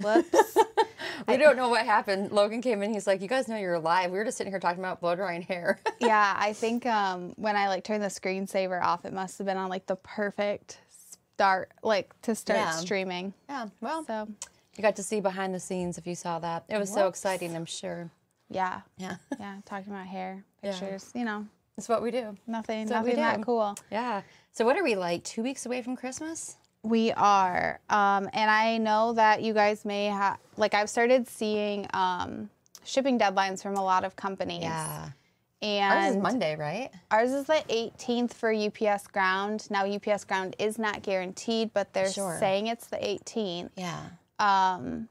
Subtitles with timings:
[0.00, 0.56] Whoops.
[1.28, 2.32] We don't know what happened.
[2.32, 2.92] Logan came in.
[2.92, 5.14] He's like, "You guys know you're alive." We were just sitting here talking about blow
[5.14, 9.38] drying hair." yeah, I think um, when I like turned the screensaver off, it must
[9.38, 10.80] have been on like the perfect
[11.34, 12.70] start, like to start Yeah.
[12.72, 13.32] streaming.
[13.48, 13.68] yeah.
[13.80, 14.28] Well, So
[14.76, 16.64] you got to see behind the scenes if you saw that.
[16.68, 17.54] It was so exciting.
[17.56, 18.10] I'm sure.
[18.50, 19.16] yeah, Yeah.
[19.40, 20.72] yeah, talking about hair Yeah.
[20.72, 21.10] pictures.
[21.14, 21.46] You know,
[21.78, 22.36] It's what we do.
[22.46, 23.76] nothing, nothing that cool.
[23.90, 24.22] Yeah.
[24.52, 25.24] So what are we like?
[25.24, 26.56] Two weeks away from Christmas?
[26.84, 30.38] We are, um, and I know that you guys may have.
[30.58, 32.50] Like, I've started seeing um,
[32.84, 34.62] shipping deadlines from a lot of companies.
[34.64, 35.08] Yeah.
[35.62, 36.90] And Ours is Monday, right?
[37.10, 39.66] Ours is the 18th for UPS ground.
[39.70, 42.36] Now UPS ground is not guaranteed, but they're Sure.
[42.38, 43.70] saying it's the 18th.
[43.76, 44.00] Yeah.
[44.38, 45.08] Um,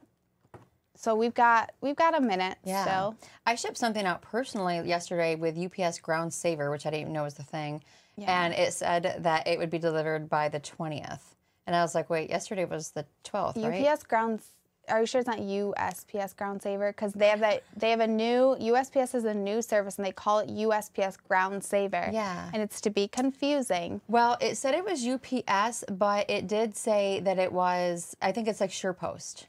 [0.95, 2.83] so we've got we've got a minute Yeah.
[2.85, 3.15] still.
[3.47, 7.23] I shipped something out personally yesterday with UPS Ground Saver, which I didn't even know
[7.23, 7.83] was the thing.
[8.27, 11.32] And it said that it would be delivered by the 20th.
[11.65, 13.85] And I was like, wait, yesterday was the 12th, right?
[13.85, 14.41] UPS ground.
[14.89, 16.91] Are you sure it's not USPS Ground Saver?
[16.91, 20.11] Because they have that they have a new USPS is a new service and they
[20.11, 22.09] call it USPS Ground Saver.
[22.11, 22.49] Yeah.
[22.53, 24.01] and it's to be confusing.
[24.09, 28.49] Well, it said it was UPS, but it did say that it was, I think
[28.49, 29.45] it's like SurePost.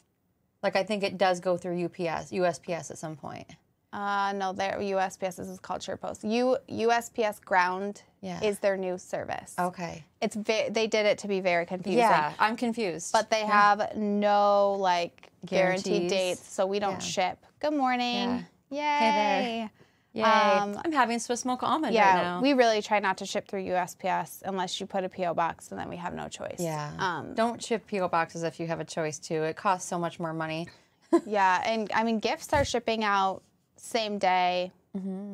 [0.63, 3.57] Like, I think it does go through UPS, USPS at some point.
[3.95, 6.29] Uh, no, their USPS is called SurePost.
[6.29, 8.41] U USPS Ground Yeah.
[8.43, 9.55] is their new service.
[9.59, 10.05] Okay.
[10.21, 11.99] It's ve- they did it to be very confusing.
[12.01, 13.13] Yeah, I'm confused.
[13.13, 16.11] But they have no like guaranteed Guarantees.
[16.11, 16.99] dates, so we don't Yeah.
[17.15, 17.39] ship.
[17.61, 18.45] Good morning.
[18.71, 18.81] Yay.
[18.81, 19.71] Hey there.
[20.15, 20.23] Yay.
[20.23, 22.41] um, I'm having Swiss milk almond Yeah, right now.
[22.41, 25.79] we really try not to ship through USPS unless you put a PO box, and
[25.79, 26.57] then we have no choice.
[26.59, 26.93] yeah.
[26.99, 29.35] Um, Don't ship PO boxes if you have a choice to.
[29.45, 30.67] It costs so much more money.
[31.27, 33.43] yeah, and I mean gifts are shipping out
[33.85, 34.73] same day.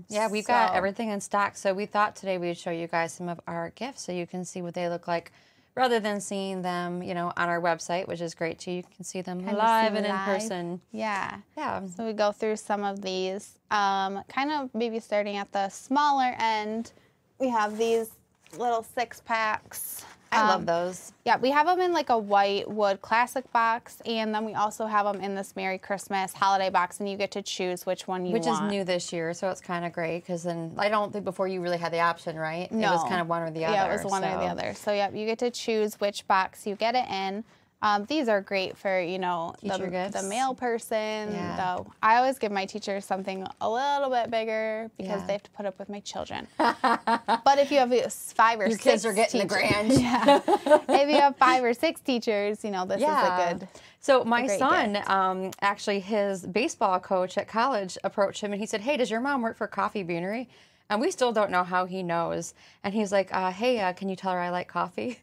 [0.09, 1.57] Yeah, we've got everything in stock.
[1.57, 4.45] So we thought today we'd show you guys some of our gifts so you can
[4.45, 5.33] see what they look like
[5.75, 8.71] rather than seeing them, you know, on our website, which is great too.
[8.73, 10.81] You can see them Kind live and in person.
[10.93, 11.39] Yeah.
[11.57, 11.87] Yeah.
[11.89, 13.59] So we go through some of these.
[13.71, 16.93] Um, kind of maybe starting at the smaller end,
[17.39, 18.13] we have these
[18.57, 20.05] little six packs.
[20.33, 21.13] I love Um, those.
[21.25, 24.87] Yeah, we have them in like a white wood classic box, and then we also
[24.87, 28.25] have them in this Merry Christmas holiday box, and you get to choose which one
[28.25, 28.67] you Which want.
[28.67, 31.49] is new this year, so it's kind of great because then I don't think before
[31.49, 32.71] you really had the option, right?
[32.71, 32.89] No.
[32.89, 33.75] It was kind of one or the other.
[33.75, 34.73] Yeah, it was one or the other.
[34.75, 37.43] So yeah, you get to choose which box you get it in.
[37.83, 41.33] Um, these are great for you know the, the male person.
[41.33, 41.57] Yeah.
[41.57, 45.27] Though I always give my teachers something a little bit bigger because Yeah.
[45.27, 46.47] they have to put up with my children.
[46.59, 49.93] but if you have five or Your six kids are getting the grand.
[50.01, 50.41] yeah.
[50.47, 53.69] if you have five or six teachers, you know this is a good.
[54.01, 58.83] So my son, um, actually, his baseball coach at college approached him and he said,
[58.83, 60.49] "Hey, does your mom work for Coffee Beanery?"
[60.91, 62.53] And we still don't know how he knows.
[62.83, 65.21] And he's like, uh, "Hey, uh, can you tell her I like coffee?"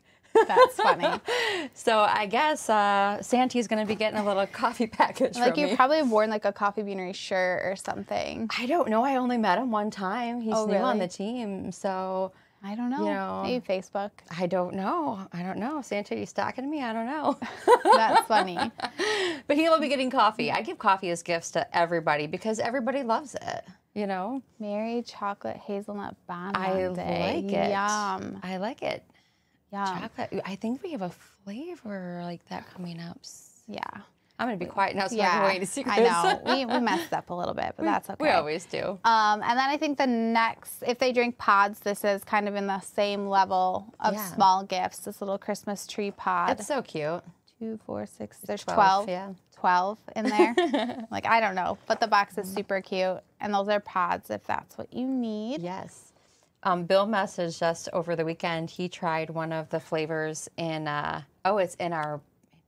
[0.47, 1.07] That's funny.
[1.73, 5.67] So I guess uh, Santy's going to be getting a little coffee package like you
[5.67, 5.75] me.
[5.75, 8.49] probably worn like a coffee beanery shirt or something.
[8.57, 9.03] I don't know.
[9.03, 10.41] I only met him one time.
[10.41, 12.31] He's Oh, new on the team, so
[12.63, 13.05] I don't know.
[13.05, 13.41] You know.
[13.43, 14.11] Maybe Facebook.
[14.37, 15.27] I don't know.
[15.31, 15.81] I don't know.
[15.81, 16.81] Santa, are you stalking me?
[16.83, 17.37] I don't know.
[17.83, 18.57] That's funny.
[19.47, 20.51] but he will be getting coffee.
[20.51, 23.63] I give coffee as gifts to everybody because everybody loves it.
[23.93, 27.41] You know, Mary chocolate hazelnut bonbon I day.
[27.43, 27.71] like it.
[27.71, 28.39] Yum.
[28.43, 29.03] I like it.
[29.72, 29.85] Yum.
[29.85, 30.41] Chocolate.
[30.45, 31.11] I think we have a
[31.44, 33.19] flavor like that coming up.
[33.67, 33.81] Yeah.
[34.39, 35.45] I'm gonna be quiet now so I can Yeah.
[35.47, 35.83] wait to see.
[35.88, 36.41] I know.
[36.45, 38.23] we, we messed up a little bit, but that's okay.
[38.23, 39.00] We always do.
[39.03, 42.55] Um, and then I think the next, if they drink pods, this is kind of
[42.55, 44.25] in the same level of Yeah.
[44.33, 45.00] small gifts.
[45.00, 46.51] This little Christmas tree pod.
[46.51, 47.23] It's so cute.
[47.59, 48.38] two, four, six.
[48.41, 49.09] There's 12, 12.
[49.09, 49.34] yeah.
[49.55, 50.55] 12 in there.
[51.11, 51.79] like, I don't know.
[51.88, 53.17] But the box is super cute.
[53.41, 55.61] And those are pods if that's what you need.
[55.63, 56.13] Yes.
[56.63, 58.69] Um, Bill messaged us over the weekend.
[58.69, 62.19] He tried one of the flavors in, uh, oh, it's in our,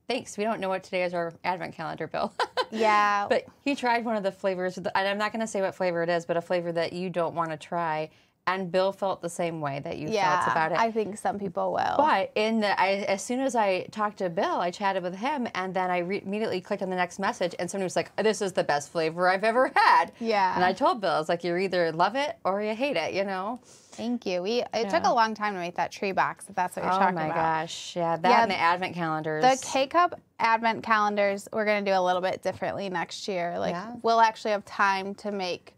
[0.08, 0.38] thanks.
[0.38, 2.32] We don't know what today is our advent calendar, Bill.
[2.72, 3.26] Yeah.
[3.28, 6.04] but he tried one of the flavors, and I'm not going to say what flavor
[6.04, 8.10] it is, but a flavor that you don't want to try.
[8.46, 10.40] And Bill felt the same way that you yeah.
[10.40, 10.78] felt about it.
[10.78, 11.94] I think some people will.
[11.96, 15.46] But in the, I, as soon as I talked to Bill, I chatted with him,
[15.54, 18.42] and then I re- immediately clicked on the next message, and somebody was like, "This
[18.42, 20.54] is the best flavor I've ever had." Yeah.
[20.56, 23.14] And I told Bill, "I was like, you either love it or you hate it,"
[23.14, 23.60] you know.
[23.92, 24.42] Thank you.
[24.42, 26.94] We it took a long time to make that tree box, if that's what you're
[26.94, 27.24] Oh talking about.
[27.26, 29.42] Oh my gosh, yeah, that Yeah, and the advent calendars.
[29.42, 33.58] The K Cup advent calendars, we're gonna do a little bit differently next year.
[33.58, 33.94] Like Yeah.
[34.02, 35.74] we'll actually have time to make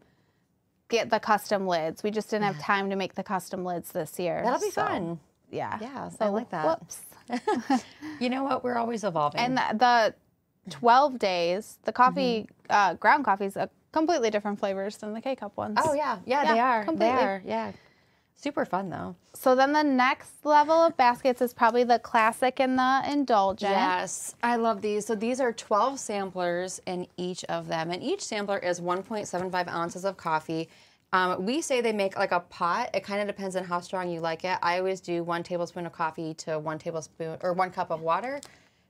[0.93, 2.03] get the custom lids.
[2.05, 4.43] We just didn't have time to make the custom lids this year.
[4.45, 5.19] That'll be so, fun.
[5.51, 5.79] Yeah.
[5.81, 6.65] Yeah, So I like that.
[6.81, 7.01] Whoops.
[8.21, 8.63] You know what?
[8.63, 9.41] We're always evolving.
[9.41, 10.15] And the,
[10.67, 12.73] the 12 days, the coffee, Mm-hmm.
[12.93, 15.79] uh, ground coffee is a completely different flavors than the K Cup ones.
[15.83, 16.85] oh yeah, yeah, Yeah, they are.
[16.85, 17.17] completely.
[17.17, 17.43] They are.
[17.45, 17.73] Yeah.
[18.43, 19.15] Super fun though.
[19.35, 23.71] So then the next level of baskets is probably the classic and the indulgent.
[23.71, 25.07] Yes, I love these.
[25.07, 30.05] So these are 12 samplers in each of them, and each sampler is 1.75 ounces
[30.05, 30.69] of coffee.
[31.13, 32.91] Um, we say they make like a pot.
[32.95, 34.59] It kind of depends on how strong you like it.
[34.61, 38.41] I always do one tablespoon of coffee to one tablespoon or one cup of water.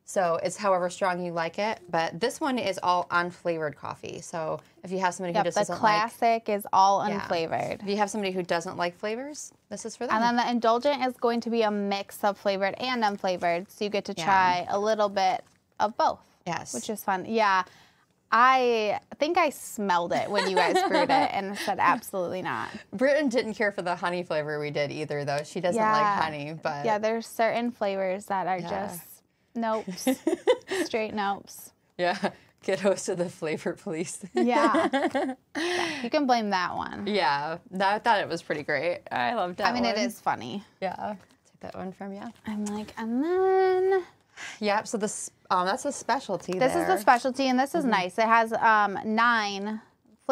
[0.04, 1.80] So it's however strong you like it.
[1.88, 4.20] But this one is all unflavored coffee.
[4.20, 7.78] So if you have somebody who just the doesn't like, classic is all unflavored.
[7.78, 7.82] Yeah.
[7.82, 10.16] if you have somebody who doesn't like flavors, this is for them.
[10.16, 13.70] And then the indulgent is going to be a mix of flavored and unflavored.
[13.70, 14.24] So you get to Yeah.
[14.24, 15.44] try a little bit
[15.80, 16.18] of both.
[16.46, 16.74] Yes.
[16.74, 17.24] Which is fun.
[17.26, 17.62] Yeah.
[18.34, 22.70] I think I smelled it when you guys brewed it and said absolutely not.
[22.92, 25.42] Britton didn't care for the honey flavor we did either, though.
[25.44, 26.22] She doesn't like Yeah.
[26.22, 28.86] honey, but Yeah, there's certain flavors that are Yeah.
[28.86, 29.11] just
[29.56, 30.16] nopes,
[30.84, 31.70] straight nopes.
[31.98, 32.30] yeah,
[32.64, 34.20] kiddos to the flavor police.
[34.34, 34.88] Yeah.
[34.92, 35.34] Yeah,
[36.02, 37.06] You can blame that one.
[37.06, 39.00] Yeah, no, I thought it was pretty great.
[39.10, 40.04] I loved that I mean, it one.
[40.06, 40.64] is funny.
[40.80, 41.16] Yeah.
[41.50, 42.22] Take that one from you.
[42.46, 44.04] I'm like, and then
[44.60, 46.86] Yeah, so this um that's a specialty this is there.
[46.86, 48.18] the specialty, and this is nice.
[48.18, 49.80] It has um, nine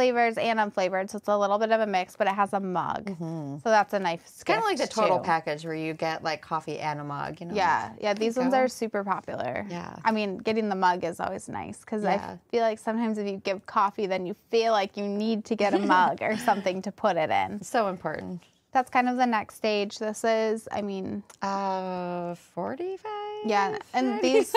[0.00, 2.60] flavors and unflavored, so it's a little bit of a mix, but it has a
[2.60, 3.04] mug.
[3.04, 3.56] Mm-hmm.
[3.62, 4.20] So that's a nice.
[4.20, 5.24] It's kind of like the total too.
[5.24, 7.54] package where you get like coffee and a mug, you know.
[7.54, 8.14] Yeah, yeah.
[8.14, 8.60] These ones go.
[8.60, 9.66] are super popular.
[9.68, 9.94] Yeah.
[10.02, 12.14] I mean, getting the mug is always nice because Yeah.
[12.14, 15.54] I feel like sometimes if you give coffee, then you feel like you need to
[15.54, 17.62] get a mug or something to put it in.
[17.62, 18.42] So important.
[18.72, 19.98] That's kind of the next stage.
[19.98, 23.10] This is, I mean, Uh 45?
[23.46, 23.78] yeah.
[23.92, 24.54] And these,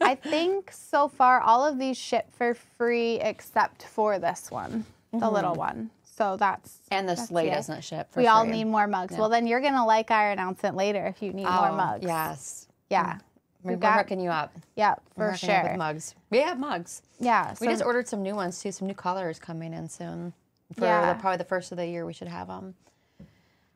[0.00, 5.28] I think so far, all of these ship for free except for this one, the
[5.30, 5.90] little one.
[6.04, 6.78] So that's.
[6.92, 9.16] and the that's slate doesn't ship for We all need more mugs.
[9.16, 12.04] Well, then you're going to like our announcement later if you need more Oh, mugs.
[12.06, 12.68] Yes.
[12.88, 13.18] Yeah.
[13.64, 14.54] We're, We've got- hooking you up.
[14.76, 15.62] Yeah, We're for up sure.
[15.70, 16.14] With mugs.
[16.30, 17.02] We have mugs.
[17.18, 17.54] Yeah.
[17.60, 18.70] We just ordered some new ones too.
[18.70, 20.34] Some new colors coming in soon.
[20.78, 21.14] For Yeah.
[21.14, 22.74] the, probably the first of the year, we should have them.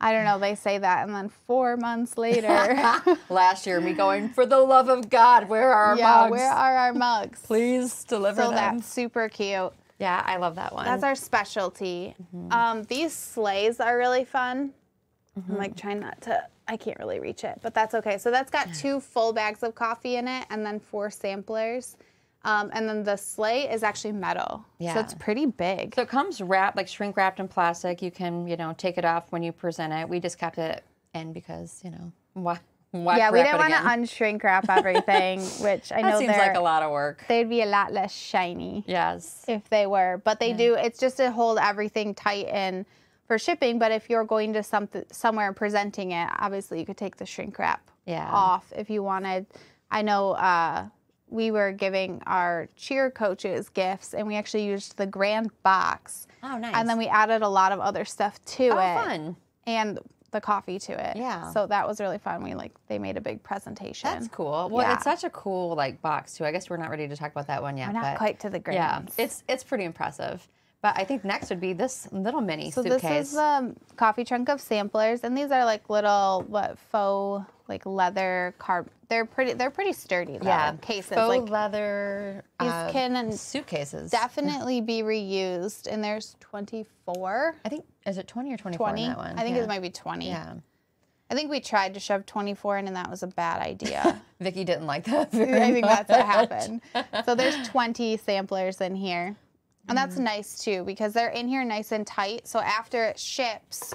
[0.01, 0.39] I don't know.
[0.39, 2.47] They say that, and then four months later,
[3.29, 5.49] Last year, me going for the love of God.
[5.49, 6.31] Where are our yeah, mugs?
[6.31, 7.41] where are our mugs?
[7.41, 8.77] Please deliver So them.
[8.77, 9.73] that's super cute.
[9.99, 10.85] Yeah, I love that one.
[10.85, 12.15] That's our specialty.
[12.33, 12.53] Mm-hmm.
[12.53, 14.71] Um, these sleighs are really fun.
[15.37, 15.51] Mm-hmm.
[15.51, 16.43] I'm like trying not to.
[16.69, 18.17] I can't really reach it, but that's okay.
[18.17, 21.97] So that's got two full bags of coffee in it, and then four samplers.
[22.45, 24.93] Um, and then the sleigh is actually metal, Yeah.
[24.93, 25.93] so it's pretty big.
[25.95, 28.01] so it comes wrapped, like shrink wrapped in plastic.
[28.01, 30.07] You can, you know, take it off when you present it.
[30.07, 30.83] We just kept it
[31.13, 32.59] in because, you know, why?
[32.91, 36.55] why yeah, we didn't want to unshrink wrap everything, which I That know seems like
[36.55, 37.23] a lot of work.
[37.27, 38.83] they'd be a lot less shiny.
[38.87, 39.43] Yes.
[39.47, 40.75] if they were, but they do.
[40.75, 42.85] It's just to hold everything tight in
[43.27, 43.77] for shipping.
[43.79, 47.25] But if you're going to some somewhere and presenting it, obviously you could take the
[47.27, 48.27] shrink wrap Yeah.
[48.31, 49.45] off if you wanted.
[49.91, 50.85] I know uh,
[51.29, 56.57] we were giving our cheer coaches gifts, and we actually used the grand box, Oh,
[56.57, 56.73] nice.
[56.75, 59.35] and then we added a lot of other stuff to oh, it, fun.
[59.67, 59.99] and
[60.31, 61.17] the coffee to it.
[61.17, 61.51] Yeah.
[61.51, 62.43] So that was really fun.
[62.43, 64.11] We like they made a big presentation.
[64.11, 64.69] That's cool.
[64.71, 64.93] Well, Yeah.
[64.93, 66.45] it's such a cool like box too.
[66.45, 67.87] I guess we're not ready to talk about that one yet.
[67.87, 69.11] We're not quite to the grand.
[69.17, 70.47] Yeah, it's it's pretty impressive.
[70.81, 73.01] But I think next would be this little mini So suitcase.
[73.01, 77.85] this is the coffee trunk of samplers, and these are like little what faux like
[77.85, 78.87] leather carb.
[79.09, 79.53] They're pretty.
[79.53, 80.47] They're pretty sturdy though.
[80.47, 84.09] yeah, cases faux like leather these uh, can suitcases.
[84.09, 85.87] definitely be reused.
[85.91, 89.03] And there's 24, I think is it twenty or twenty four 20.
[89.03, 89.37] in that one?
[89.37, 89.63] I think yeah.
[89.63, 90.27] it might be 20.
[90.27, 90.53] Yeah,
[91.29, 94.21] I think we tried to shove 24 in, and that was a bad idea.
[94.39, 95.29] Vicky didn't like that.
[95.33, 96.81] I think that's what happened.
[97.25, 99.35] So there's 20 samplers in here.
[99.89, 100.23] And that's Mm-hmm.
[100.23, 102.47] nice too because they're in here nice and tight.
[102.47, 103.93] So after it ships,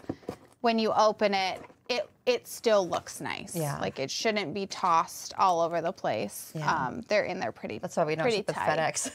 [0.60, 3.54] when you open it, it it still looks nice.
[3.54, 3.78] Yeah.
[3.78, 6.52] Like it shouldn't be tossed all over the place.
[6.54, 6.72] Yeah.
[6.72, 7.78] Um, they're in there pretty.
[7.78, 8.56] That's why we don't ship with.
[8.56, 9.10] FedEx.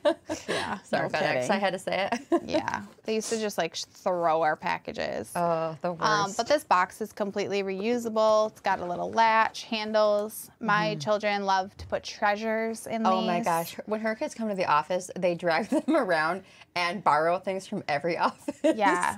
[0.48, 0.78] Yeah.
[0.78, 1.32] Sorry, no FedEx.
[1.34, 1.50] kidding.
[1.50, 2.42] I had to say it.
[2.46, 2.82] yeah.
[3.04, 5.30] They used to just like throw our packages.
[5.36, 6.02] oh, the worst.
[6.02, 8.50] Um, but this box is completely reusable.
[8.50, 10.50] It's got a little latch, handles.
[10.60, 13.12] My children love to put treasures in Mm-hmm.
[13.12, 13.76] Oh my gosh.
[13.86, 16.42] When her kids come to the office, they drag them around
[16.74, 18.58] and borrow things from every office.
[18.62, 19.16] Yeah.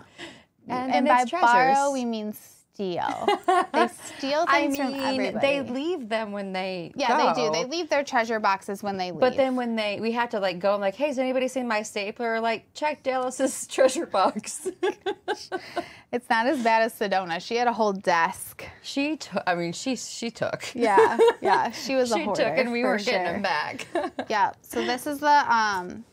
[0.69, 2.33] And, and then by borrow, we mean
[2.75, 3.29] steal.
[3.73, 5.47] they steal I things from mean, everybody.
[5.47, 7.51] they leave them when they yeah, they do.
[7.53, 9.21] They leave their treasure boxes when they leave.
[9.21, 11.69] But then when they, we had to like go, I'm like, hey, has anybody seen
[11.69, 12.41] my stapler?
[12.41, 14.69] Like, check Dallas's treasure box.
[16.13, 17.41] it's not as bad as Sedona.
[17.41, 18.65] She had a whole desk.
[18.83, 20.65] she took, I mean, she she took.
[20.75, 21.71] Yeah, yeah.
[21.71, 22.45] She was a She hoarder.
[22.45, 23.87] took, and we weren't getting them back.
[24.29, 24.53] Yeah.
[24.63, 26.05] So this is the um,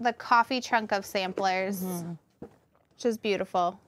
[0.00, 2.12] the coffee trunk of samplers, Mm-hmm.
[2.40, 3.78] which is beautiful.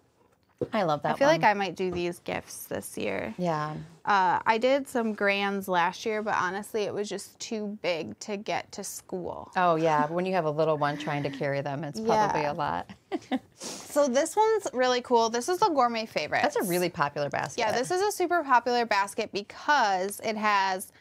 [0.73, 1.40] I love that I feel one.
[1.40, 3.35] like I might do these gifts this year.
[3.38, 3.75] yeah.
[4.02, 8.37] Uh, I did some grands last year, but honestly, it was just too big to
[8.38, 9.52] get to school.
[9.57, 12.52] Oh yeah, when you have a little one trying to carry them, it's probably Yeah.
[12.52, 12.90] a lot.
[13.57, 15.31] So this one's really cool.
[15.31, 16.43] This is a gourmet favorite.
[16.43, 17.59] That's a really popular basket.
[17.61, 20.93] Yeah, this is a super popular basket because it has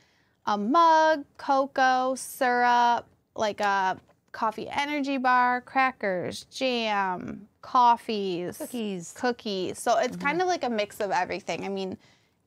[0.46, 3.98] a mug, cocoa, syrup, like a
[4.32, 9.14] coffee energy bar, crackers, jam, coffees, Cookies.
[9.18, 9.80] cookies.
[9.80, 10.26] So it's Mm-hmm.
[10.28, 11.66] kind of like a mix of everything.
[11.66, 11.98] I mean,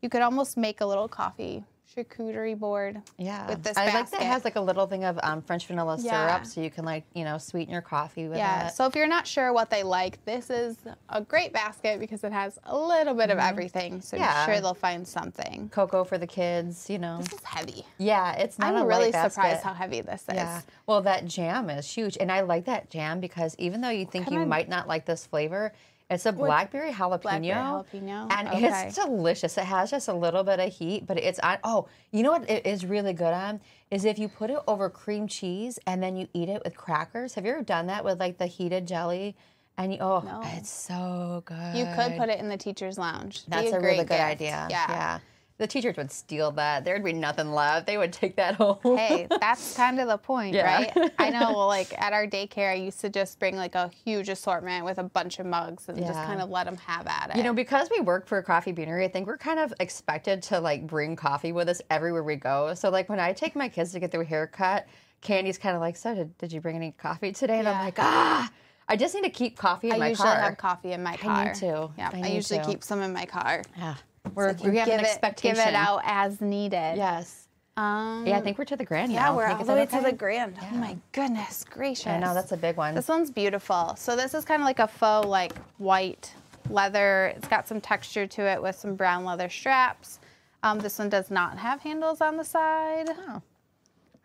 [0.01, 3.01] you could almost make a little coffee charcuterie board.
[3.19, 5.67] Yeah, with this I like that it has like a little thing of um, French
[5.67, 6.29] vanilla Yeah.
[6.29, 8.69] syrup, so you can like you know sweeten your coffee with Yeah.
[8.69, 8.75] it.
[8.75, 10.77] So if you're not sure what they like, this is
[11.09, 14.01] a great basket because it has a little bit of everything.
[14.01, 14.23] So Mm-hmm.
[14.25, 14.35] Yeah.
[14.43, 15.69] I'm sure they'll find something.
[15.71, 17.19] Cocoa for the kids, you know.
[17.19, 17.85] This is heavy.
[17.99, 19.33] Yeah, it's not a I'm really basket.
[19.33, 20.35] surprised how heavy this is.
[20.35, 20.61] Yeah.
[20.87, 24.31] Well, that jam is huge, and I like that jam because even though you think
[24.31, 25.73] you might not like this flavor,
[26.15, 27.23] it's a blackberry jalapeno.
[27.23, 28.33] Blackberry jalapeno?
[28.33, 28.87] And Okay.
[28.87, 29.57] it's delicious.
[29.59, 31.59] It has just a little bit of heat, but it's on.
[31.65, 34.89] Oh, you know what it is really good on is if you put it over
[34.91, 37.35] cream cheese and then you eat it with crackers.
[37.35, 39.37] Have you ever done that with like the heated jelly?
[39.79, 40.43] And you, oh, No.
[40.45, 41.75] it's so good.
[41.77, 43.47] You could put it in the teacher's lounge.
[43.47, 44.21] That's a, great really good gift.
[44.21, 44.67] idea.
[44.71, 44.87] Yeah.
[44.91, 45.19] yeah.
[45.59, 46.85] The teachers would steal that.
[46.85, 47.87] There'd be nothing left.
[47.87, 48.79] They would take that home.
[48.83, 50.65] Hey, that's kind of the point, Yeah.
[50.95, 51.13] right?
[51.19, 51.53] I know.
[51.53, 54.99] Well, like at our daycare, I used to just bring like a huge assortment with
[54.99, 57.37] a bunch of mugs and just kind of let them have at it.
[57.37, 60.43] You know, because we work for a coffee beanery, I think we're kind of expected
[60.45, 62.75] to like bring coffee with us everywhere we go.
[62.75, 64.87] So like when I take my kids to get their haircut,
[65.21, 67.95] Candy's kind of like, "So did, did you bring any coffee today?" And I'm like,
[67.99, 68.51] "Ah,
[68.89, 71.45] I just need to keep coffee in I my usually have coffee in my car.
[71.45, 71.91] need to.
[71.97, 72.67] Yeah, I I, usually to.
[72.67, 73.63] keep some in my car.
[73.79, 73.95] yeah,
[74.35, 75.57] we're, You we have an it, expectation.
[75.57, 76.97] Give it out as needed.
[76.97, 77.49] Yes.
[77.77, 79.37] Um, Yeah, I think we're to the grand yeah, now.
[79.37, 80.57] we're all the way to the grand.
[80.61, 82.07] Oh my goodness gracious!
[82.07, 82.95] I know that's a big one.
[82.95, 83.95] This one's beautiful.
[83.97, 86.33] So this is kind of like a faux like white
[86.69, 87.33] leather.
[87.37, 90.21] It's got some texture to it with some brown leather straps.
[90.63, 93.09] Um, this one does not have handles on the side.
[93.09, 93.43] Oh.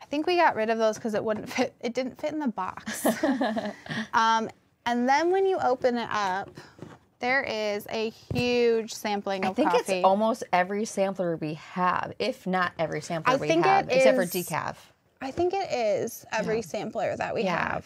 [0.01, 1.73] I think we got rid of those because it wouldn't fit.
[1.81, 3.05] It didn't fit in the box.
[4.13, 4.49] um,
[4.85, 6.49] and then when you open it up,
[7.19, 9.93] there is a huge sampling I think coffee.
[9.99, 14.23] it's almost every sampler we have, if not every sampler I we have, except for
[14.25, 14.75] decaf.
[15.21, 17.73] I think it is every sampler that we Yeah.
[17.73, 17.85] have.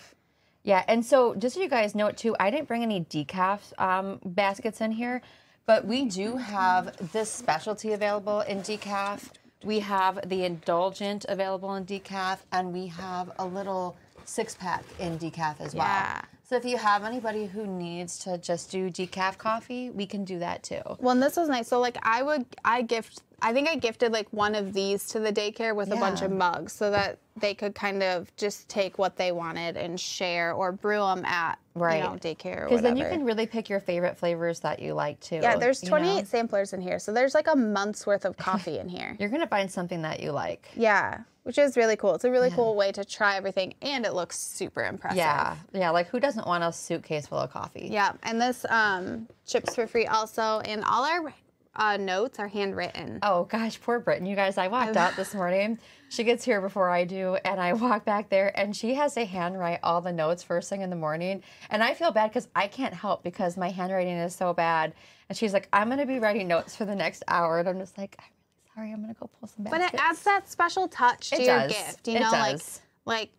[0.64, 3.60] Yeah, and so just so you guys know it too, I didn't bring any decaf
[3.82, 5.22] um, baskets in here,
[5.66, 9.30] but we do have this specialty available in decaf.
[9.64, 13.96] We have the indulgent available in decaf, and we have a little
[14.26, 15.86] six pack in decaf as well.
[15.88, 16.22] Yeah.
[16.52, 20.38] So if you have anybody who needs to just do decaf coffee, we can do
[20.40, 20.82] that too.
[21.00, 21.70] Well, and this was nice.
[21.70, 25.22] So like I would I gift I think I gifted like one of these to
[25.22, 28.98] the daycare with a bunch of mugs so that they could kind of just take
[28.98, 32.00] what they wanted and share or brew them at Right.
[32.00, 35.22] you know daycare Because then you can really pick your favorite flavors that you like
[35.22, 35.38] too.
[35.38, 35.98] yeah, there's you know?
[36.00, 39.16] 28 samplers in here, so there's like a month's worth of coffee in here.
[39.22, 40.68] You're gonna find something that you like.
[40.76, 42.16] Yeah, which is really cool.
[42.16, 45.18] It's a really cool way to try everything, and it looks super impressive.
[45.18, 45.90] Yeah, yeah.
[45.90, 47.88] Like who doesn't want a suitcase full of coffee?
[47.92, 51.34] Yeah, and this um, chips for free also, and all our
[51.76, 53.20] uh, notes are handwritten.
[53.24, 54.26] Oh gosh, poor Britton.
[54.26, 55.80] You guys, I walked out this morning.
[56.10, 59.26] She gets here before I do, and I walk back there, and she has to
[59.26, 61.42] handwrite all the notes first thing in the morning.
[61.70, 64.94] And I feel bad because I can't help because my handwriting is so bad.
[65.30, 67.98] And she's like, "I'm gonna be writing notes for the next hour," and I'm just
[67.98, 68.41] like, "I'm really
[68.76, 68.92] sorry.
[68.92, 71.72] I'm gonna go pull some But it adds that special touch to It your does.
[71.74, 72.08] gift.
[72.08, 72.82] You It know, does.
[73.06, 73.30] like like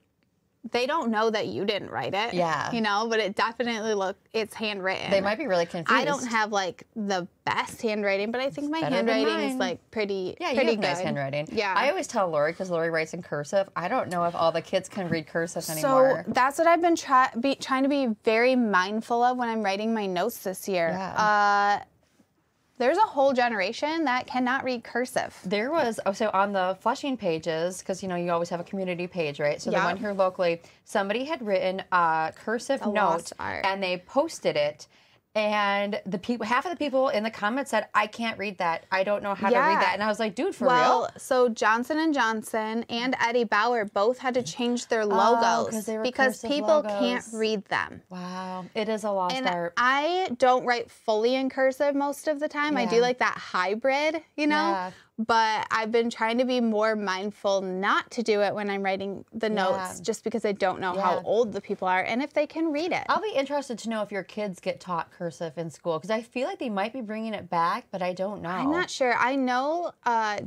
[0.70, 2.34] they don't know that you didn't write it.
[2.34, 2.70] Yeah.
[2.70, 5.10] You know, but it definitely look it's handwritten.
[5.10, 5.90] They might be really confused.
[6.00, 9.80] I don't have like the best handwriting, but I think my better handwriting is like
[9.90, 11.06] pretty Yeah, you pretty have nice good.
[11.06, 11.48] handwriting.
[11.50, 11.74] Yeah.
[11.76, 13.68] I always tell Lori because Lori writes in cursive.
[13.74, 16.22] I don't know if all the kids can read cursive anymore.
[16.26, 19.64] So that's what I've been try- be, trying to be very mindful of when I'm
[19.64, 20.90] writing my notes this year.
[20.90, 21.80] Yeah.
[21.80, 21.84] Uh,
[22.82, 25.38] there's a whole generation that cannot read cursive.
[25.44, 28.64] There was oh, so on the Flushing pages because you know you always have a
[28.64, 29.62] community page, right?
[29.62, 34.56] So the one here locally, somebody had written a cursive The note and they posted
[34.56, 34.88] it,
[35.34, 38.84] and the people, half of the people in the comments said, "I can't read that.
[38.90, 41.10] I don't know how to read that." And I was like, "Dude, for well, real?"
[41.16, 45.80] so Johnson and Johnson and Eddie Bauer both had to change their oh, logos Oh,
[45.80, 48.02] they were because people can't read them.
[48.10, 49.72] Wow, it is a lost And art.
[49.76, 52.76] I don't write fully in cursive most of the time.
[52.76, 54.70] I do like that hybrid, you know?
[54.70, 54.90] Yeah.
[55.18, 59.24] But I've been trying to be more mindful not to do it when I'm writing
[59.32, 60.02] the notes Yeah.
[60.02, 61.02] just because I don't know Yeah.
[61.02, 63.04] how old the people are and if they can read it.
[63.08, 66.22] I'll be interested to know if your kids get taught cursive in school because I
[66.22, 68.48] feel like they might be bringing it back, but I don't know.
[68.48, 69.14] I'm not sure.
[69.14, 70.40] I know uh,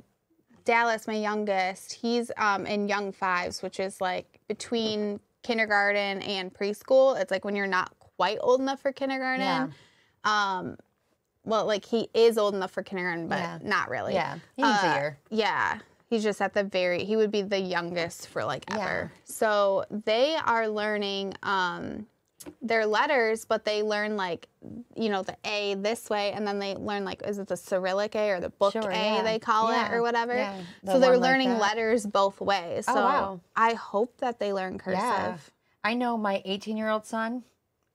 [0.65, 7.19] Dallas, my youngest, he's um, in young fives, which is like between kindergarten and preschool.
[7.21, 9.73] It's like when you're not quite old enough for kindergarten.
[10.23, 10.77] Um,
[11.45, 13.59] well, like he is old enough for kindergarten, but Yeah.
[13.63, 14.13] not really.
[14.13, 15.17] Yeah, he needs a Uh, year.
[15.29, 15.79] Yeah.
[16.09, 19.11] He's just at the very he would be the youngest for like ever.
[19.13, 19.21] Yeah.
[19.25, 22.07] So they are learning um
[22.61, 24.47] their letters, but they learn like
[24.95, 28.15] you know, the A this way and then they learn like is it the Cyrillic
[28.15, 29.23] A or the book Sure, A yeah.
[29.23, 30.35] they call it or whatever.
[30.35, 32.85] yeah, the So they're one like learning letters both ways.
[32.87, 33.39] Oh, So wow.
[33.55, 34.99] I hope that they learn cursive.
[34.99, 35.37] Yeah.
[35.83, 37.43] I know my 18 year old son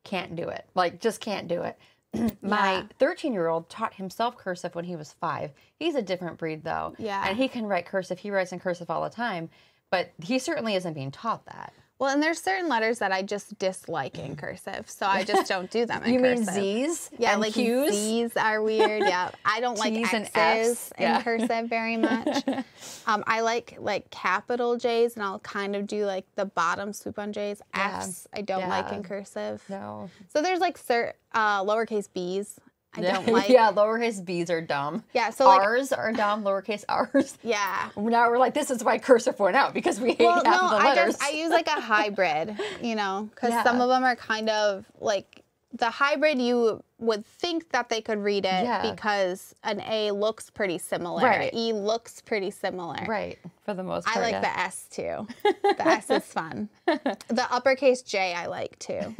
[0.05, 0.65] can't do it.
[0.75, 1.79] Like, just can't do it.
[2.43, 2.83] my Yeah.
[2.99, 5.53] 13 year old taught himself cursive when he was five.
[5.79, 6.95] He's a different breed, though.
[6.99, 7.25] Yeah.
[7.27, 8.19] And he can write cursive.
[8.19, 9.51] He writes in cursive all the time,
[9.91, 11.73] but he certainly isn't being taught that.
[12.01, 15.71] Well, and there's certain letters that I just dislike in cursive, so I just don't
[15.71, 16.45] do them in you mean.
[16.47, 17.11] Z's?
[17.19, 17.93] Yeah, and like Q's?
[17.93, 19.03] Z's are weird.
[19.03, 20.93] Yeah, I don't like T's and X's F's.
[20.97, 21.23] in Yeah.
[21.23, 22.43] cursive very much.
[23.07, 27.19] um, I like like capital J's, and I'll kind of do like the bottom swoop
[27.19, 27.61] on J's.
[27.77, 27.99] Yeah.
[27.99, 29.63] F's I don't like in cursive.
[29.69, 30.09] No.
[30.33, 32.59] So there's like cert, uh, lowercase B's.
[32.95, 33.49] I don't like.
[33.49, 35.05] yeah, lowercase b's are dumb.
[35.13, 37.39] Yeah, so, like- R's are dumb, lowercase r's.
[37.43, 37.91] Yeah.
[37.97, 40.77] Now we're like, this is why cursive went out because we hate Well, no, the
[40.77, 41.15] I letters.
[41.15, 44.85] just I use like a hybrid, you know, because some of them are kind of
[45.01, 46.41] like the hybrid.
[46.41, 48.91] You would think that they could read it Yeah.
[48.91, 51.23] because an A looks pretty similar.
[51.23, 51.55] Right.
[51.55, 52.97] E looks pretty similar.
[53.07, 54.17] right, for the most part.
[54.17, 54.41] I like yeah.
[54.41, 55.27] the S too.
[55.45, 56.69] The S is fun.
[56.87, 59.15] The uppercase J I like too.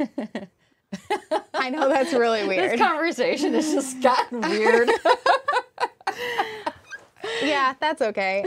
[1.53, 2.71] I know that's really weird.
[2.71, 4.89] This conversation has just gotten weird.
[7.43, 8.43] yeah, that's okay.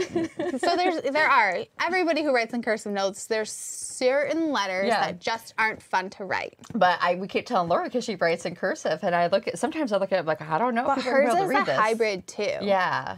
[0.59, 3.25] So there's there are everybody who writes in cursive notes.
[3.27, 5.01] there's certain letters Yeah.
[5.07, 6.55] that just aren't fun to write.
[6.73, 9.57] but I we keep telling Laura because she writes in cursive, and I look at
[9.57, 10.85] sometimes I look at it like I don't know.
[10.85, 11.77] But if hers is to a read this.
[11.77, 12.57] hybrid too.
[12.61, 13.15] Yeah.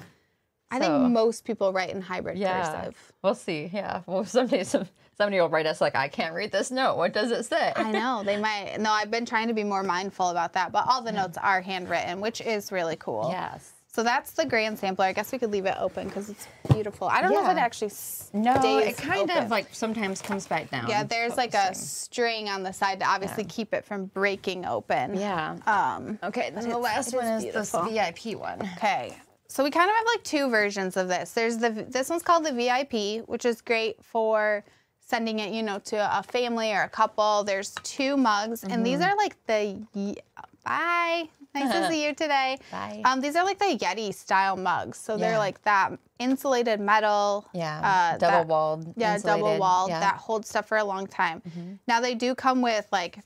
[0.70, 2.64] I so- think most people write in hybrid Yeah.
[2.82, 3.14] cursive.
[3.24, 3.70] We'll see.
[3.74, 4.02] Yeah.
[4.06, 6.96] Well, someday some, somebody will write us like, I can't read this note.
[6.98, 7.74] What does it say?
[7.76, 8.78] I know they might.
[8.80, 10.72] No, I've been trying to be more mindful about that.
[10.72, 13.30] But all the notes are handwritten, which is really cool.
[13.32, 13.74] Yes.
[13.92, 15.06] So that's the grand sampler.
[15.06, 17.08] I guess we could leave it open because it's beautiful.
[17.08, 17.90] I don't know if it actually
[18.32, 19.44] No, it kind open.
[19.46, 20.88] of like sometimes comes back down.
[20.88, 23.50] Yeah, there's like a string on the side to obviously Yeah.
[23.50, 25.16] keep it from breaking open.
[25.18, 25.58] Yeah.
[25.66, 27.72] Um, Okay, then the last one is is this.
[27.90, 28.62] VIP one.
[28.78, 29.18] Okay.
[29.48, 31.32] So we kind of have like two versions of this.
[31.32, 34.64] There's the this one's called the VIP, which is great for
[35.08, 37.44] sending it, you know, to a family or a couple.
[37.44, 39.10] There's two mugs, and these Mm-hmm.
[39.10, 40.18] are like the Ye-
[40.64, 41.30] bye.
[41.56, 42.58] Nice to see you today.
[42.72, 43.02] Bye.
[43.06, 47.48] Um, these are like the Yeti style mugs, so they're like that insulated metal.
[47.54, 47.80] Yeah.
[48.14, 48.94] uh, double walled.
[48.98, 49.96] Yeah, double walled Yeah.
[49.96, 50.02] Mm-hmm.
[50.02, 51.42] that holds stuff for a long time.
[51.88, 53.20] Now they do come with like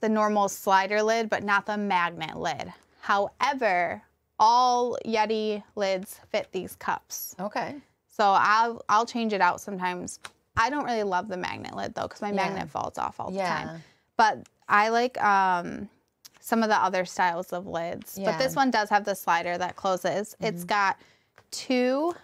[0.00, 2.72] the normal slider lid, but not the magnet lid.
[3.00, 4.00] However,
[4.38, 7.34] all Yeti lids fit these cups.
[7.40, 7.76] Okay.
[8.08, 10.20] So I'll I'll change it out sometimes.
[10.56, 12.34] I don't really love the magnet lid though, because my Yeah.
[12.34, 13.54] magnet falls off all the Yeah.
[13.64, 13.82] time.
[14.16, 15.88] But I like um,
[16.40, 18.14] some of the other styles of lids.
[18.14, 18.30] But Yeah.
[18.30, 18.38] Mm-hmm.
[18.38, 20.36] this one does have the slider that closes.
[20.40, 20.96] It's got
[21.50, 22.14] two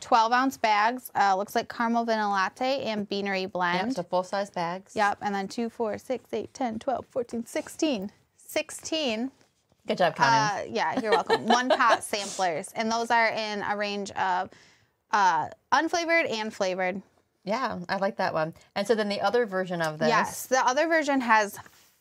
[0.00, 1.10] 12 ounce bags.
[1.14, 3.94] Uh, looks like caramel vanilla latte and beanery Yep, blend.
[3.94, 4.96] so full size bags.
[4.96, 5.18] Yep.
[5.20, 8.10] And then 2, 4, 6, 8, 10, 12, 14, 16.
[8.36, 9.30] 16.
[9.86, 10.70] Good job counting.
[10.70, 11.46] Uh, yeah, you're welcome.
[11.46, 12.68] One pot samplers.
[12.74, 14.50] And those are in a range of
[15.12, 17.00] uh, unflavored and flavored.
[17.44, 18.54] Yeah, I like that one.
[18.74, 20.08] And so then the other version of this.
[20.08, 20.46] Yes.
[20.46, 21.58] The other version has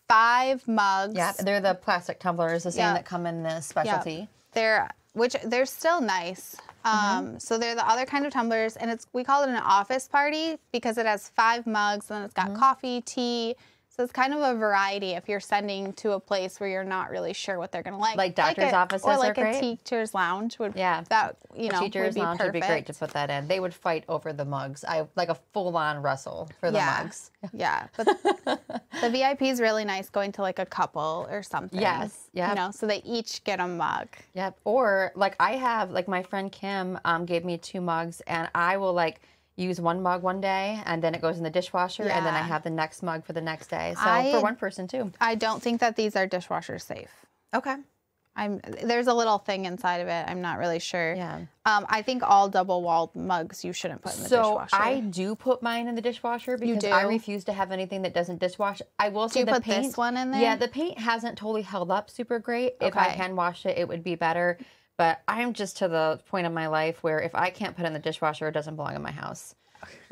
[0.07, 1.15] five mugs.
[1.15, 2.95] Yeah, they're the plastic tumblers, the same Yep.
[2.95, 3.63] that come in this Yep.
[3.63, 4.29] specialty.
[4.53, 6.55] They're which they're still nice.
[6.85, 10.07] Um, So they're the other kind of tumblers, and it's we call it an office
[10.07, 13.55] party because it has five mugs, and it's got coffee, tea.
[14.01, 17.11] So it's kind of a variety if you're sending to a place where you're not
[17.11, 18.17] really sure what they're gonna like.
[18.17, 19.57] Like doctor's a- offices or like great.
[19.57, 20.73] a teacher's lounge would.
[20.75, 21.03] Yeah.
[21.09, 22.55] That you know would Teachers be lounge perfect.
[22.55, 23.47] would be great to put that in.
[23.47, 24.83] They would fight over the mugs.
[24.83, 27.01] I like a full on wrestle for the yeah.
[27.03, 27.29] mugs.
[27.53, 31.79] Yeah, but the VIP is really nice going to like a couple or something.
[31.79, 32.49] Yes, yeah.
[32.49, 34.07] You know, so they each get a mug.
[34.33, 34.59] Yep.
[34.63, 38.77] Or like I have like my friend Kim um, gave me two mugs and I
[38.77, 39.21] will like
[39.61, 42.41] use one mug one day and then it goes in the dishwasher and then I
[42.41, 43.93] have the next mug for the next day.
[43.95, 45.11] So I- for one person too.
[45.21, 47.11] I don't think that these are dishwasher safe.
[47.53, 47.75] Okay.
[48.33, 50.25] I'm there's a little thing inside of it.
[50.29, 51.15] I'm not really sure.
[51.15, 51.39] Yeah.
[51.65, 54.75] Um, I think all double walled mugs you shouldn't put in the So dishwasher.
[54.77, 57.09] I do put mine in the dishwasher because I do?
[57.09, 58.81] refuse to have anything that doesn't dishwash.
[58.97, 59.83] I will say you the put paint.
[59.83, 60.41] this one in there?
[60.41, 62.75] Yeah, the paint hasn't totally held up super great.
[62.79, 63.17] If I Okay.
[63.17, 64.57] hand wash it, it would be better.
[65.01, 67.93] But I'm just to the point in my life where if I can't put in
[67.93, 69.55] the dishwasher, it doesn't belong in my house.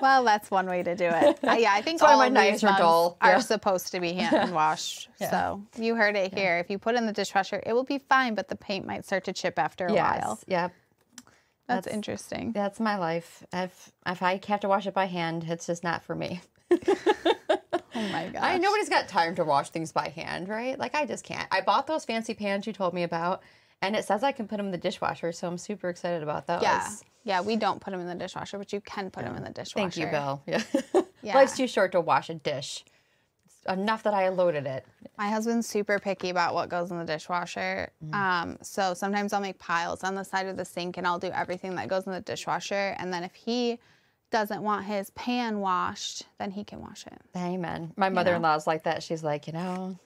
[0.00, 1.38] well, that's one way to do it.
[1.42, 3.16] Uh, yeah, I think all my of knives are dull.
[3.20, 3.38] are Yeah.
[3.40, 5.08] supposed to be hand washed.
[5.18, 6.58] So you heard it here.
[6.58, 9.24] If you put in the dishwasher, it will be fine, but the paint might start
[9.24, 10.38] to chip after a while.
[10.46, 10.72] Yep.
[11.66, 12.52] That's, That's- interesting.
[12.52, 13.44] That's my life.
[13.52, 16.40] If if I have to wash it by hand, it's just not for me.
[16.70, 18.42] Oh my god!
[18.44, 20.78] I nobody's got time to wash things by hand, right?
[20.78, 21.48] Like I just can't.
[21.50, 23.42] I bought those fancy pans you told me about,
[23.82, 26.46] and it says I can put them in the dishwasher, so I'm super excited about
[26.46, 26.62] those.
[26.62, 26.88] Yeah.
[27.24, 29.50] Yeah, we don't put them in the dishwasher, but you can put them in the
[29.50, 29.90] dishwasher.
[29.90, 30.42] Thank you, Bill.
[30.46, 31.02] Yeah.
[31.20, 31.34] Yeah.
[31.34, 32.84] Life's too short to wash a dish.
[33.44, 34.86] It's enough that I loaded it.
[35.18, 37.90] My husband's super picky about what goes in the dishwasher.
[38.04, 38.14] Mm.
[38.14, 41.30] Um, so sometimes I'll make piles on the side of the sink and I'll do
[41.32, 42.94] everything that goes in the dishwasher.
[42.98, 43.80] And then if he
[44.30, 47.20] doesn't want his pan washed, then he can wash it.
[47.36, 47.92] Amen.
[47.96, 49.02] My mother-in-law's like that.
[49.02, 49.98] She's like, you know,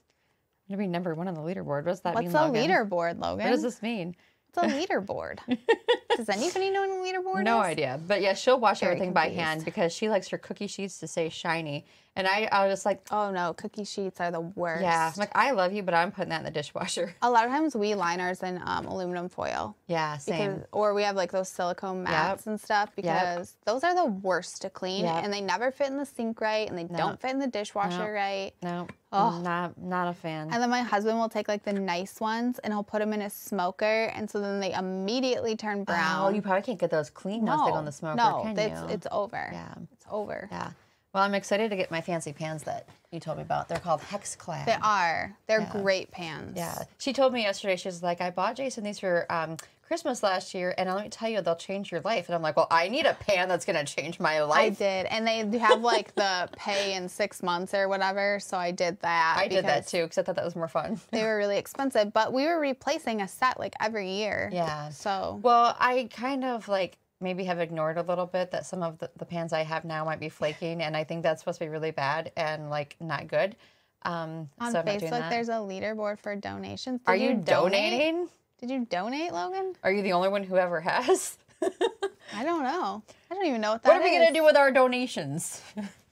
[0.72, 1.84] Gonna be number one on the leaderboard.
[1.84, 2.32] What does that What's mean?
[2.32, 2.62] the Logan?
[2.70, 3.44] leaderboard, Logan?
[3.44, 4.16] What does this mean?
[4.48, 5.38] It's a leaderboard?
[6.16, 7.66] Does anybody know what a leaderboard No is?
[7.66, 7.98] idea.
[8.06, 11.06] But yeah, she'll wash Very everything by hand because she likes her cookie sheets to
[11.06, 11.86] stay shiny.
[12.14, 14.82] And I, I was just like, Oh no, cookie sheets are the worst.
[14.82, 17.14] yeah, I'm like I love you, but I'm putting that in the dishwasher.
[17.22, 19.74] a lot of times we line ours in um, aluminum foil.
[19.86, 20.52] Yeah, same.
[20.56, 24.60] Because, or we have like those silicone mats and stuff because those are the worst
[24.62, 25.24] to clean Yep.
[25.24, 27.98] and they never fit in the sink right and they don't fit in the dishwasher
[27.98, 28.08] No.
[28.10, 28.52] right.
[28.62, 29.40] no, Oh.
[29.42, 30.48] not not a fan.
[30.52, 33.22] And then my husband will take like the nice ones and he'll put them in
[33.22, 36.26] his smoker and so then they immediately turn brown.
[36.26, 38.92] Oh, you probably can't get those clean once they go in the smoker, no, it's
[38.92, 39.48] it's over.
[39.50, 39.74] Yeah.
[39.94, 40.48] It's over.
[40.52, 40.72] yeah.
[41.12, 43.68] Well, I'm excited to get my fancy pans that you told me about.
[43.68, 44.64] They're called Hexclad.
[44.64, 45.36] They are.
[45.46, 45.82] They're Yeah.
[45.82, 46.56] great pans.
[46.56, 46.84] Yeah.
[46.98, 50.54] She told me yesterday, she was like, I bought Jason these for um, Christmas last
[50.54, 52.26] year, and let me tell you, they'll change your life.
[52.28, 54.58] And I'm like, well, I need a pan that's going to change my life.
[54.58, 55.04] I did.
[55.04, 58.40] And they have like the pay in six months or whatever.
[58.40, 59.36] So I did that.
[59.38, 60.98] I did that too because I thought that was more fun.
[61.10, 64.48] They were really expensive, but we were replacing a set like every year.
[64.50, 64.88] Yeah.
[64.88, 68.98] So Well, I kind of like maybe have ignored a little bit that some of
[68.98, 71.64] the, the pans I have now might be flaking, and I think that's supposed to
[71.64, 73.56] be really bad and like not good.
[74.04, 77.00] Um, on so I'm not doing Facebook, there's a leaderboard for donations.
[77.00, 77.44] Did Are you, donate?
[77.44, 78.28] donating?
[78.60, 79.74] Did you donate, Logan?
[79.82, 81.38] Are you the only one who ever has?
[81.62, 83.02] I don't know.
[83.30, 84.18] I don't even know what that what are we is.
[84.18, 85.62] gonna do with our donations?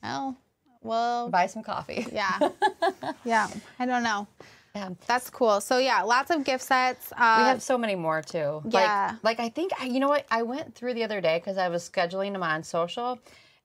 [0.03, 0.37] Oh,
[0.83, 2.07] well, Buy some coffee.
[2.13, 2.39] yeah,
[3.25, 3.49] yeah.
[3.79, 4.27] I don't know.
[4.75, 4.91] Yeah.
[5.07, 5.61] That's cool.
[5.61, 7.13] So yeah, lots of gift sets.
[7.13, 8.63] Uh, We have so many more too.
[8.69, 9.17] yeah.
[9.23, 11.59] Like, like I think I- you know what I went through the other day because
[11.59, 13.19] I was scheduling them on social,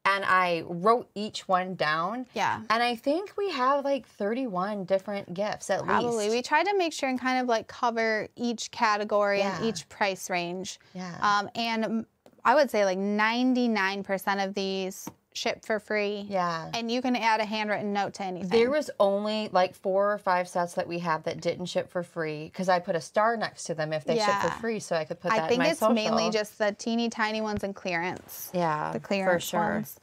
[0.07, 2.25] and I wrote each one down.
[2.33, 2.61] Yeah.
[2.69, 6.25] And I think we have like 31 different gifts at Probably.
[6.25, 6.31] least.
[6.35, 10.29] We tried to make sure and kind of like cover each category and each price
[10.29, 10.79] range.
[10.93, 11.15] Yeah.
[11.21, 12.05] Um, and
[12.43, 16.25] I would say like 99% of these ship for free.
[16.29, 16.69] yeah.
[16.73, 18.49] And you can add a handwritten note to anything.
[18.49, 22.03] There was only like four or five sets that we have that didn't ship for
[22.03, 24.95] free because I put a star next to them if they ship for free, so
[24.95, 25.93] I could put that I think in my it's social.
[25.93, 28.49] mainly just the teeny tiny ones in clearance.
[28.53, 29.59] yeah, The clearance for sure.
[29.73, 29.99] ones.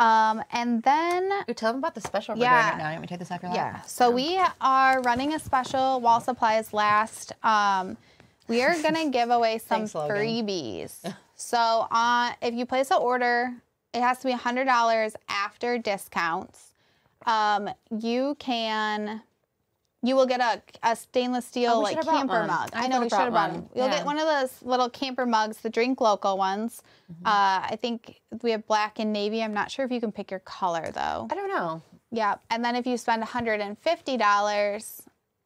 [0.00, 2.62] Um, and then Ooh, tell them about the special we're Yeah.
[2.62, 2.88] doing right now.
[2.88, 3.54] You want me to take this after that?
[3.54, 3.80] Yeah.
[3.82, 7.30] So we are running a special while supplies last.
[7.44, 7.96] Um,
[8.48, 11.14] we are gonna give away some Thanks, freebies.
[11.36, 13.52] so uh, if you place an order,
[13.94, 16.72] it has to be hundred dollars after discounts.
[17.26, 19.22] Um, you can.
[20.02, 22.68] You will get a, a stainless steel Oh, like camper mug.
[22.74, 23.60] I I know we should have brought brought one.
[23.62, 23.70] them.
[23.74, 23.90] You'll Yeah.
[23.92, 23.98] Mm-hmm.
[24.00, 26.82] get one of those little camper mugs, the drink local ones.
[27.24, 29.42] Uh, I think we have black and navy.
[29.42, 31.26] I'm not sure if you can pick your color though.
[31.30, 31.80] I don't know.
[32.10, 35.00] Yeah, and then if you spend $150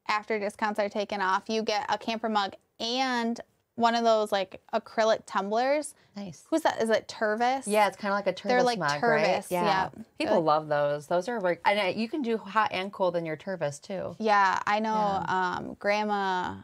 [0.08, 3.40] after discounts are taken off, you get a camper mug and
[3.78, 5.94] one of those like acrylic tumblers.
[6.16, 6.44] Nice.
[6.50, 6.82] Who's that?
[6.82, 7.62] Is it Tervis?
[7.66, 9.24] Yeah, it's kind of like a Tervis They're like mug, right?
[9.24, 9.90] Tervis, yeah.
[10.18, 11.06] People They're love those.
[11.06, 14.16] Those are like, and uh, you can do hot and cold in your Tervis too.
[14.18, 16.56] Yeah, I know um, Grandma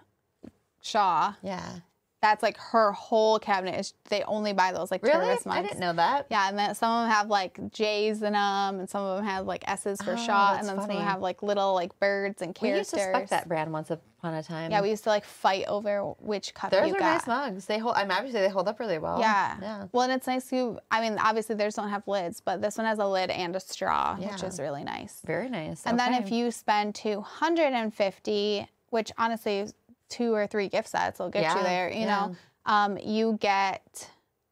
[0.83, 1.35] Shaw.
[1.42, 1.64] Yeah.
[2.25, 5.27] That's like her whole cabinet is they only buy those like Really?
[5.27, 5.59] Tervis mugs.
[5.59, 6.27] I didn't know that.
[6.31, 9.27] Yeah, and then some of them have like J's in them, and some of them
[9.27, 11.99] have like S's for Oh, Shaw, and then some of them have like little like
[12.01, 12.93] birds and characters.
[12.95, 14.71] We used to spec that brand once upon a time.
[14.71, 17.15] Yeah, we used to like fight over which cup Those you are got.
[17.19, 17.67] nice mugs.
[17.67, 17.95] They hold.
[17.97, 19.21] I mean, obviously they hold up really well.
[19.21, 19.59] Yeah.
[19.61, 19.87] Yeah.
[19.93, 20.79] Well, and it's nice to.
[20.91, 23.61] I mean, obviously theirs don't have lids, but this one has a lid and a
[23.61, 25.21] straw, which is really nice.
[25.27, 25.83] Very nice.
[25.85, 29.67] And then if you spend two hundred and fifty, which honestly,
[30.09, 31.90] two or three gift sets will get Yeah, you there.
[31.93, 32.07] You yeah.
[32.27, 32.37] know,
[32.67, 34.09] um, you get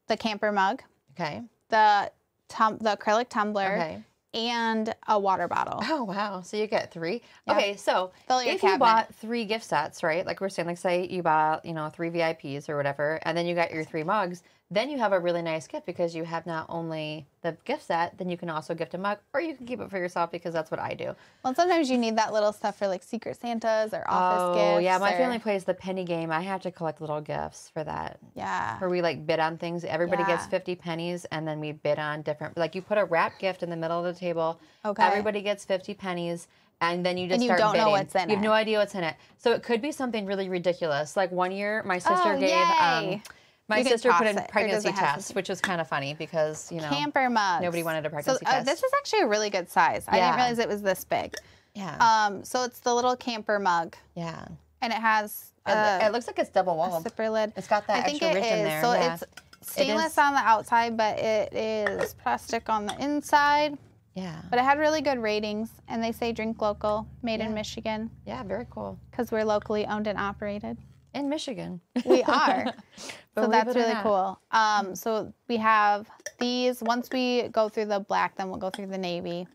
[0.09, 1.43] the camper mug, Okay.
[1.69, 2.11] the
[2.49, 4.03] tum- the acrylic tumbler, Okay.
[4.35, 5.81] and a water bottle.
[5.89, 6.41] Oh wow!
[6.43, 7.23] So you get three.
[7.47, 7.55] Yeah.
[7.57, 10.25] Okay, so if you bought three gift sets, right?
[10.27, 13.47] Like we're saying, like say you bought, you know, three VIPs or whatever, and then
[13.47, 14.43] you got your three mugs.
[14.73, 18.17] Then you have a really nice gift because you have not only the gift set,
[18.17, 20.55] then you can also gift a mug, or you can keep it for yourself because
[20.55, 21.15] that's what I do.
[21.45, 24.65] Well, sometimes you need that little stuff for like Secret Santas or office gifts.
[24.65, 24.85] oh gifts.
[24.85, 26.31] yeah, my or- family plays the penny game.
[26.33, 28.19] I have to collect little gifts for that.
[28.35, 28.79] Yeah.
[28.79, 29.85] Where we like bid on things.
[29.85, 33.39] Everybody gets 50 pennies and then we bid on different like you put a wrap
[33.39, 34.59] gift in the middle of the table.
[34.87, 35.03] Okay.
[35.03, 36.49] Everybody gets 50 pennies
[36.81, 38.29] and then you just And you start don't know what's in it.
[38.31, 39.17] You have no idea what's in it.
[39.37, 41.15] So it could be something really ridiculous.
[41.15, 43.23] Like one year my sister Oh, gave um yay.
[43.77, 46.71] My sister put in it, pregnancy it to tests, which was kind of funny because
[46.71, 46.89] you know.
[46.89, 47.63] camper mugs.
[47.63, 48.67] nobody wanted a pregnancy so, uh, test.
[48.67, 50.05] this is actually a really good size.
[50.09, 51.35] I didn't realize it was this big.
[51.75, 51.97] Yeah.
[51.99, 54.47] Um, so it's the little camper mug, yeah.
[54.83, 57.03] and it has It, a, it looks like it's double walled.
[57.03, 57.53] zipper lid.
[57.57, 58.83] It's got that I think extra it ridge in there.
[58.83, 59.15] So yeah.
[59.15, 59.25] it's
[59.71, 60.19] stainless is.
[60.19, 63.79] on the outside, but it is plastic on the inside.
[64.15, 64.43] yeah.
[64.51, 67.47] But it had really good ratings, and they say drink local, made Yeah.
[67.47, 68.99] in Michigan, Yeah, very cool.
[69.11, 70.77] because we're locally owned and operated.
[71.15, 71.81] In Michigan.
[72.07, 72.73] We are.
[73.35, 74.03] so that's really not.
[74.03, 74.41] cool.
[74.51, 76.83] Um, so we have these.
[76.83, 79.47] Once we go through the black, then we'll go through the navy.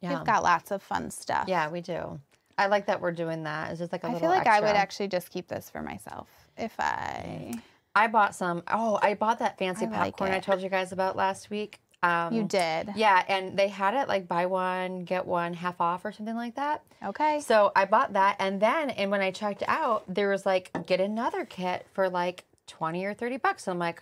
[0.00, 0.16] Yeah.
[0.16, 1.44] We've got lots of fun stuff.
[1.46, 2.18] Yeah, we do.
[2.58, 3.70] I like that we're doing that.
[3.70, 5.82] It's just like a I little feel like I would actually just keep this for
[5.82, 7.54] myself if I.
[7.94, 8.62] I bought some.
[8.68, 11.80] Oh, I bought that fancy I like popcorn I told you guys about last week.
[12.02, 12.92] Um, You did.
[12.96, 16.54] Yeah, and they had it like buy one get one half off or something like
[16.56, 16.82] that.
[17.04, 17.40] Okay.
[17.40, 21.00] So I bought that, and then and when I checked out, there was like get
[21.00, 23.66] another kit for like twenty or thirty bucks.
[23.66, 24.00] And I'm like,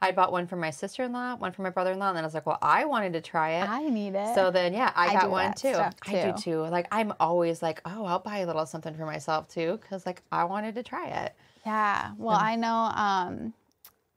[0.00, 2.16] I bought one for my sister in law, one for my brother in law, and
[2.16, 3.68] then I was like, well, I wanted to try it.
[3.68, 4.34] I need it.
[4.34, 5.74] So then, yeah, I, I got one that too.
[6.06, 6.42] I do too.
[6.42, 6.60] too.
[6.62, 10.22] Like I'm always like, oh, I'll buy a little something for myself too, because like
[10.32, 11.34] I wanted to try it.
[11.66, 12.12] Yeah.
[12.16, 13.52] Well, I know um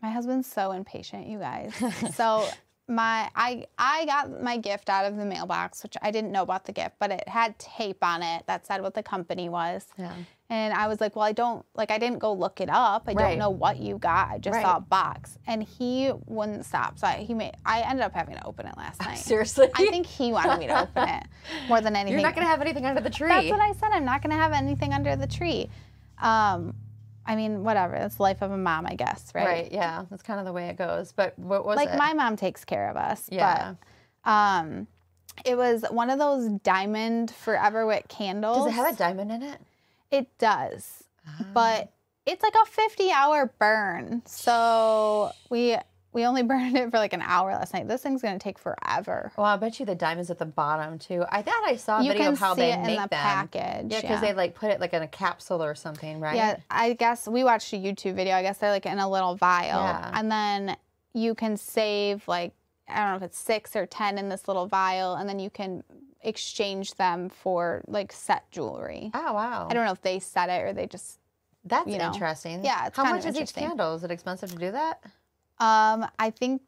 [0.02, 1.74] my husband's so impatient, you guys.
[2.16, 2.48] so
[2.92, 6.66] my I I got my gift out of the mailbox, which I didn't know about
[6.66, 9.88] the gift, but it had tape on it that said what the company was.
[9.98, 10.14] Yeah.
[10.50, 13.06] And I was like, well, I don't like I didn't go look it up.
[13.08, 13.30] I Right.
[13.30, 14.30] don't know what you got.
[14.30, 14.62] I just Right.
[14.64, 15.38] saw a box.
[15.48, 17.00] And he wouldn't stop.
[17.00, 19.18] So I, he made I ended up having to open it last night.
[19.20, 21.24] Seriously, I think he wanted me to open it
[21.70, 22.20] more than anything.
[22.20, 23.30] you're not gonna have anything under the tree.
[23.30, 23.90] That's what I said.
[23.94, 25.70] I'm not going to have anything under the tree.
[26.22, 26.76] Um,
[27.32, 27.98] I mean, whatever.
[27.98, 29.46] That's the life of a mom, I guess, right?
[29.46, 29.72] right?
[29.72, 31.14] Yeah, that's kind of the way it goes.
[31.14, 31.86] But what was it?
[31.86, 31.98] Like it?
[31.98, 33.30] my mom takes care of us.
[33.32, 33.76] Yeah.
[34.26, 34.88] But um,
[35.46, 38.58] it was one of those diamond Forever Wick candles.
[38.66, 39.60] Does it have a diamond in it?
[40.12, 41.46] It does, Ah.
[41.54, 41.94] but
[42.26, 44.24] it's like a 50 hour burn.
[44.26, 45.78] So we
[46.14, 47.88] we only burned it for like an hour last night.
[47.88, 49.32] This thing's going to take forever.
[49.38, 51.24] Well, I bet you the diamonds at the bottom too.
[51.30, 53.08] I thought I saw a You video of how see they it in make the
[53.08, 53.10] them.
[53.10, 53.92] package.
[53.92, 56.36] Yeah, because they like put it like in a capsule or something, right?
[56.36, 58.36] Yeah, I guess we watched a YouTube video.
[58.36, 59.82] I guess they're like in a little vial.
[59.84, 60.12] Yeah.
[60.14, 60.78] And then
[61.14, 62.54] you can save like
[62.88, 65.50] I don't know if it's 6 or 10 in this little vial and then you
[65.50, 65.84] can
[66.24, 69.12] exchange them for like set jewelry.
[69.14, 69.68] Oh wow.
[69.70, 71.20] I don't know if they set it or they just
[71.64, 72.08] That's you know.
[72.08, 72.64] interesting.
[72.66, 73.96] Yeah, it's How much is each candle?
[73.96, 75.02] Is it expensive to do that?
[75.62, 76.62] Um I think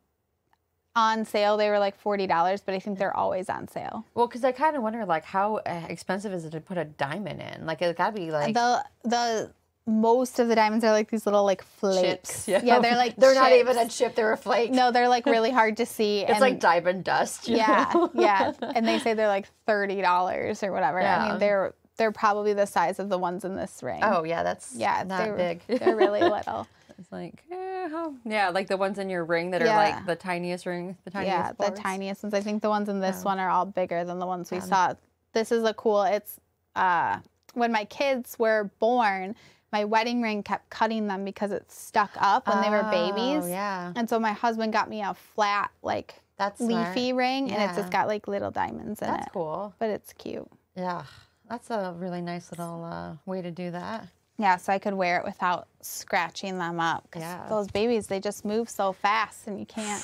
[0.96, 4.06] on sale they were like $40, but I think they're always on sale.
[4.14, 6.86] Well, because I kind of wonder, like, how uh, expensive is it to put a
[6.86, 7.66] diamond in?
[7.66, 9.52] Like, it's got to be like the the
[9.86, 12.46] most of the diamonds are like these little like flakes.
[12.46, 12.64] chips.
[12.64, 14.72] Yeah, they're like they're not even a chip; they're a flake.
[14.72, 16.20] No, they're like really hard to see.
[16.28, 17.48] it's like diamond dust.
[17.50, 18.12] yeah, know?
[18.16, 21.00] yeah, and they say they're like thirty dollars or whatever.
[21.00, 21.30] I Yeah.
[21.32, 24.02] mean, they're they're probably the size of the ones in this ring.
[24.04, 25.80] Oh yeah, that's yeah, not they're big.
[25.80, 26.68] they're really little.
[27.00, 30.16] It's like eh, how- yeah, like the ones in your ring that are like the
[30.16, 31.36] tiniest ring, the tiniest.
[31.60, 32.34] yeah, the tiniest ones.
[32.34, 33.24] I think the ones in this Yeah.
[33.24, 34.64] one are all bigger than the ones we Yeah.
[34.64, 34.94] saw.
[35.34, 36.04] This is a cool.
[36.04, 36.40] It's
[36.76, 37.20] uh,
[37.54, 39.36] when my kids were born.
[39.72, 43.44] My wedding ring kept cutting them because it stuck up when they were babies.
[43.44, 46.96] Oh, yeah, And so my husband got me a flat, like that's smart.
[46.96, 49.18] leafy ring, and it's just got like little diamonds in That's it.
[49.26, 49.74] That's cool.
[49.80, 50.48] But it's cute.
[50.76, 51.02] Yeah,
[51.50, 54.06] that's a really nice little uh, way to do that.
[54.38, 57.10] Yeah, so I could wear it without scratching them up.
[57.12, 57.46] 'cause Yeah.
[57.50, 60.02] those babies, they just move so fast, and you can't,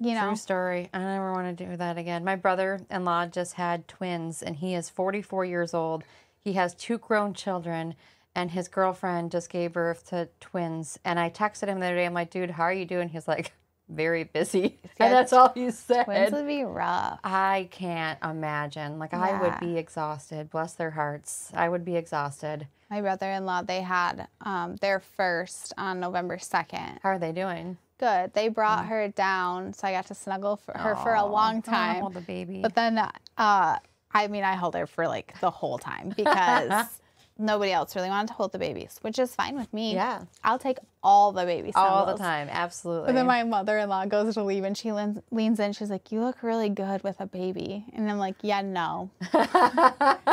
[0.00, 0.28] you know.
[0.28, 0.88] True story.
[0.94, 2.24] I never want to do that again.
[2.24, 6.04] My brother-in-law just had twins, and he is 44 years old.
[6.40, 7.94] He has two grown children,
[8.34, 10.98] and his girlfriend just gave birth to twins.
[11.04, 12.06] And I texted him the other day.
[12.06, 13.08] I'm like, dude, how are you doing?
[13.10, 13.52] He's like,
[13.88, 14.78] very busy.
[14.98, 16.04] Yeah, and that's all he said.
[16.04, 17.20] Twins would be rough.
[17.22, 18.98] I can't imagine.
[18.98, 20.48] Like, I would be exhausted.
[20.50, 21.50] Bless their hearts.
[21.54, 22.66] I would be exhausted.
[22.94, 27.00] My brother-in-law, they had um, their first on November second.
[27.02, 27.76] How are they doing?
[27.98, 28.32] Good.
[28.34, 31.30] They brought her down, so I got to snuggle for her for a Mm.
[31.32, 32.00] Long time.
[32.02, 32.60] Hold the baby.
[32.62, 33.78] But then, uh,
[34.12, 37.00] I mean, I held her for like the whole time because
[37.38, 39.94] nobody else really wanted to hold the babies, which is fine with me.
[39.94, 40.22] Yeah.
[40.42, 42.48] I'll take all the baby all the time.
[42.50, 43.08] Absolutely.
[43.08, 45.72] And then my mother-in-law goes to leave, and she leans, leans in.
[45.72, 49.10] She's like, "You look really good with a baby," and I'm like, "Yeah, no,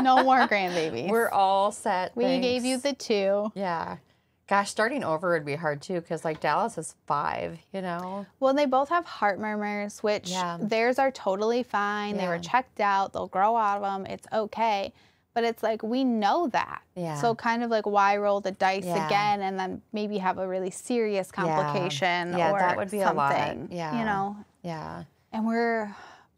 [0.02, 1.10] no more grandbabies.
[1.10, 2.16] We're all set.
[2.16, 3.52] we gave you the two.
[3.56, 3.98] Yeah.
[4.48, 8.26] Gosh, starting over would be hard too because like Dallas is five, you know?
[8.42, 10.58] Well, they both have heart murmurs, which Yeah.
[10.60, 12.18] theirs are totally fine.
[12.18, 13.14] They were checked out.
[13.14, 14.06] They'll grow out of them.
[14.08, 14.92] It's okay.
[15.34, 16.82] But it's like we know that.
[16.96, 17.16] Yeah.
[17.22, 19.06] So kind of like why roll the dice Yeah.
[19.08, 23.12] again and then maybe have a really serious complication Yeah, or that would be a
[23.14, 23.32] lot.
[23.36, 23.70] something.
[23.72, 23.98] Yeah.
[23.98, 24.36] You know.
[24.62, 25.04] Yeah.
[25.32, 25.96] And we're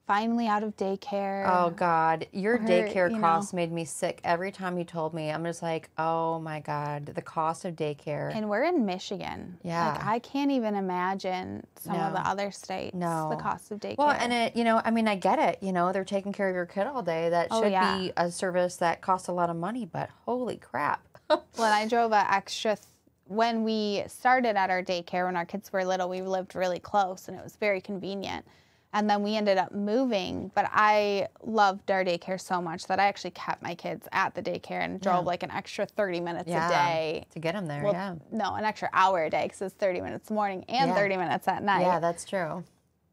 [0.08, 1.46] finally out of daycare.
[1.48, 3.22] Oh God, your daycare you know.
[3.22, 5.30] costs made me sick every time you told me.
[5.32, 8.36] I'm just like, oh my God, the cost of daycare.
[8.36, 9.58] And we're in Michigan.
[9.64, 9.94] Yeah.
[9.94, 12.96] Like I can't even imagine some of the other states.
[12.96, 13.30] No.
[13.30, 13.98] The cost of daycare.
[13.98, 15.60] well, and it, you know, I mean, I get it.
[15.62, 17.30] You know, they're taking care of your kid all day.
[17.30, 17.98] That Oh, should yeah.
[17.98, 19.86] be a service that costs a lot of money.
[19.86, 21.02] But holy crap!
[21.28, 22.86] when I drove an extra, th-
[23.28, 27.28] when we started at our daycare when our kids were little, we lived really close
[27.30, 28.46] and it was very convenient.
[28.94, 33.06] And then we ended up moving, but I loved our daycare so much that I
[33.08, 35.28] actually kept my kids at the daycare and drove Yeah.
[35.30, 37.26] like an extra 30 minutes yeah, a day.
[37.32, 37.84] to get them there.
[37.84, 40.96] Well, yeah, No, an extra hour a day because it's 30 minutes morning and Yeah.
[40.96, 41.82] 30 minutes at night.
[41.82, 42.64] yeah, that's true.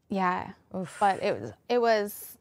[0.09, 0.51] Yeah.
[0.75, 0.95] Oof.
[0.99, 2.37] But it was it was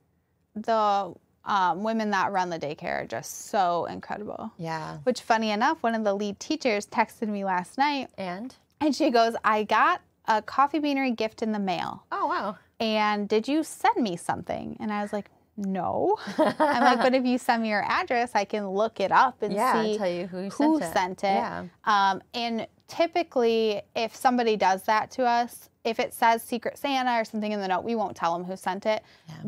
[0.54, 4.50] the um, women that run the daycare are just so incredible.
[4.58, 8.94] yeah, Which funny enough, one of the lead teachers texted me last night and and
[8.94, 12.04] she goes, I got a coffee beanery gift in the mail.
[12.12, 14.76] oh wow, And did you send me something?
[14.80, 16.16] And I was like, No.
[16.38, 19.52] I'm like, but if you send me your address, I can look it up and
[19.52, 20.92] yeah, see tell you who, who sent it.
[20.92, 21.26] sent it.
[21.26, 27.18] Yeah, Um, and typically, if somebody does that to us, if it says Secret Santa
[27.18, 29.02] or something in the note, we won't tell them who sent it.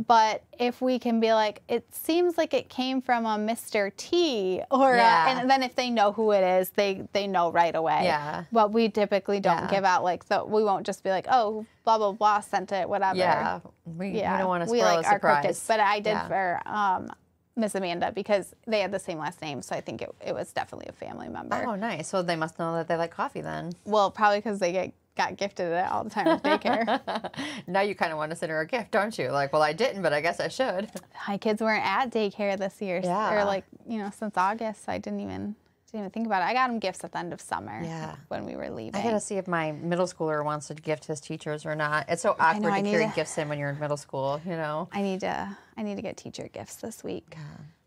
[0.07, 3.95] But if we can be like, it seems like it came from a Mr.
[3.97, 5.27] T, or Yeah.
[5.37, 8.05] uh, and then if they know who it is, they they know right away.
[8.05, 8.45] Yeah.
[8.51, 9.71] But we typically don't Yeah.
[9.71, 10.43] give out like the.
[10.45, 13.19] We won't just be like, oh, blah blah blah sent it, whatever.
[13.19, 13.61] yeah.
[13.85, 14.33] We, Yeah.
[14.33, 15.65] we don't want to we spoil like a surprise.
[15.69, 16.29] but I did Yeah.
[16.29, 17.11] for um,
[17.57, 20.51] Miss Amanda because they had the same last name, so I think it, it was
[20.55, 21.63] definitely a family member.
[21.69, 22.09] Oh, nice.
[22.09, 23.73] So they must know that they like coffee then.
[23.85, 27.31] Well, probably because they get got gifted it all the time with daycare.
[27.67, 29.29] now you kind of want to send her a gift, don't you?
[29.31, 30.91] Like, well, I didn't, but I guess I should.
[31.29, 33.35] My kids weren't at daycare this year, Yeah.
[33.41, 34.85] or like you know since August.
[34.87, 35.55] So I didn't even
[35.91, 36.47] didn't even think about it.
[36.47, 37.83] I got them gifts at the end of summer.
[37.85, 38.15] Yeah.
[38.29, 38.97] when we were leaving.
[38.99, 42.07] I gotta see if my middle schooler wants to gift his teachers or not.
[42.09, 44.53] It's so awkward know, to carry to- gifts in when you're in middle school, you
[44.53, 44.89] know?
[44.93, 47.37] I need to I need to get teacher gifts this week.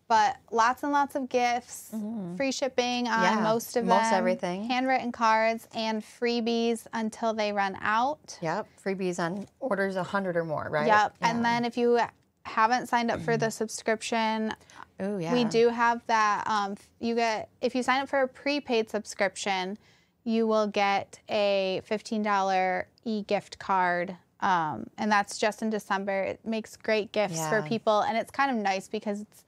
[0.07, 1.89] But lots and lots of gifts,
[2.37, 3.37] free shipping on Mm-hmm.
[3.37, 4.65] Yeah, most of most them, everything.
[4.65, 8.37] handwritten cards, and freebies until they run out.
[8.41, 8.67] Yep.
[8.83, 10.85] Freebies on orders a hundred or more, right?
[10.85, 11.15] Yep.
[11.21, 11.99] And then if you
[12.43, 14.53] haven't signed up for the subscription,
[14.99, 16.43] oh yeah, we do have that.
[16.45, 19.75] Um, you get if you sign up for a prepaid subscription,
[20.23, 24.15] you will get a fifteen dollar e gift card.
[24.41, 26.21] Um, and that's just in December.
[26.21, 29.44] It makes great gifts for people, and it's kind of nice because it's,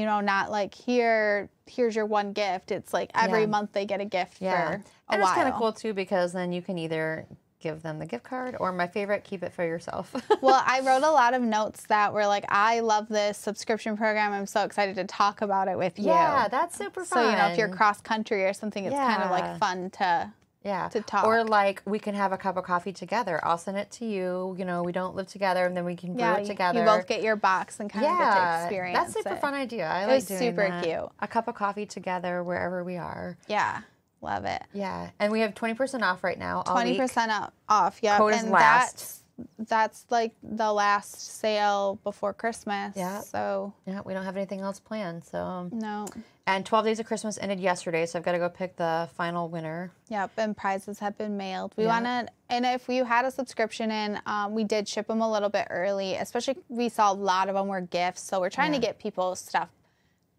[0.00, 2.70] you know, not like here, here's your one gift.
[2.72, 3.46] It's like every Yeah.
[3.46, 5.22] month they get a gift Yeah, for a and while.
[5.22, 7.26] it's kind of cool too because then you can either
[7.60, 10.14] give them the gift card or my favorite, keep it for yourself.
[10.40, 14.32] well, I wrote a lot of notes that were like, I love this subscription program.
[14.32, 16.06] I'm so excited to talk about it with you.
[16.06, 19.22] yeah, that's super fun So, you know, if you're cross country or something, it's kind
[19.22, 20.32] of like fun to.
[20.62, 21.24] Yeah, to talk.
[21.24, 23.40] or like we can have a cup of coffee together.
[23.42, 24.54] I'll send it to you.
[24.58, 26.80] You know, we don't live together, and then we can brew Yeah, it together.
[26.80, 29.40] you both get your box and kind of yeah, experience that's super it.
[29.40, 29.88] fun idea.
[29.88, 30.84] I It like doing super that.
[30.84, 31.08] cute.
[31.20, 33.38] A cup of coffee together wherever we are.
[33.48, 33.80] Yeah,
[34.20, 34.62] love it.
[34.74, 36.58] Yeah, and we have twenty percent off right now.
[36.66, 37.00] all Twenty week.
[37.00, 37.32] percent
[37.68, 37.98] off.
[38.02, 39.19] Yeah, Code is and last.
[39.58, 42.96] That's like the last sale before Christmas.
[42.96, 43.20] Yeah.
[43.20, 45.24] So Yeah, we don't have anything else planned.
[45.24, 46.06] So, no.
[46.46, 49.48] and twelve days of Christmas ended yesterday, so I've got to go pick the final
[49.48, 49.92] winner.
[50.08, 51.72] Yep, and prizes have been mailed.
[51.76, 52.00] We Yeah.
[52.00, 55.30] want to, and if you had a subscription in, um, we did ship them a
[55.30, 56.14] little bit early.
[56.16, 59.34] Especially, we saw a lot of them were gifts, so we're trying to get people
[59.36, 59.68] stuff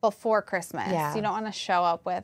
[0.01, 0.91] before Christmas.
[0.91, 1.15] Yeah.
[1.15, 2.23] You don't want to show up with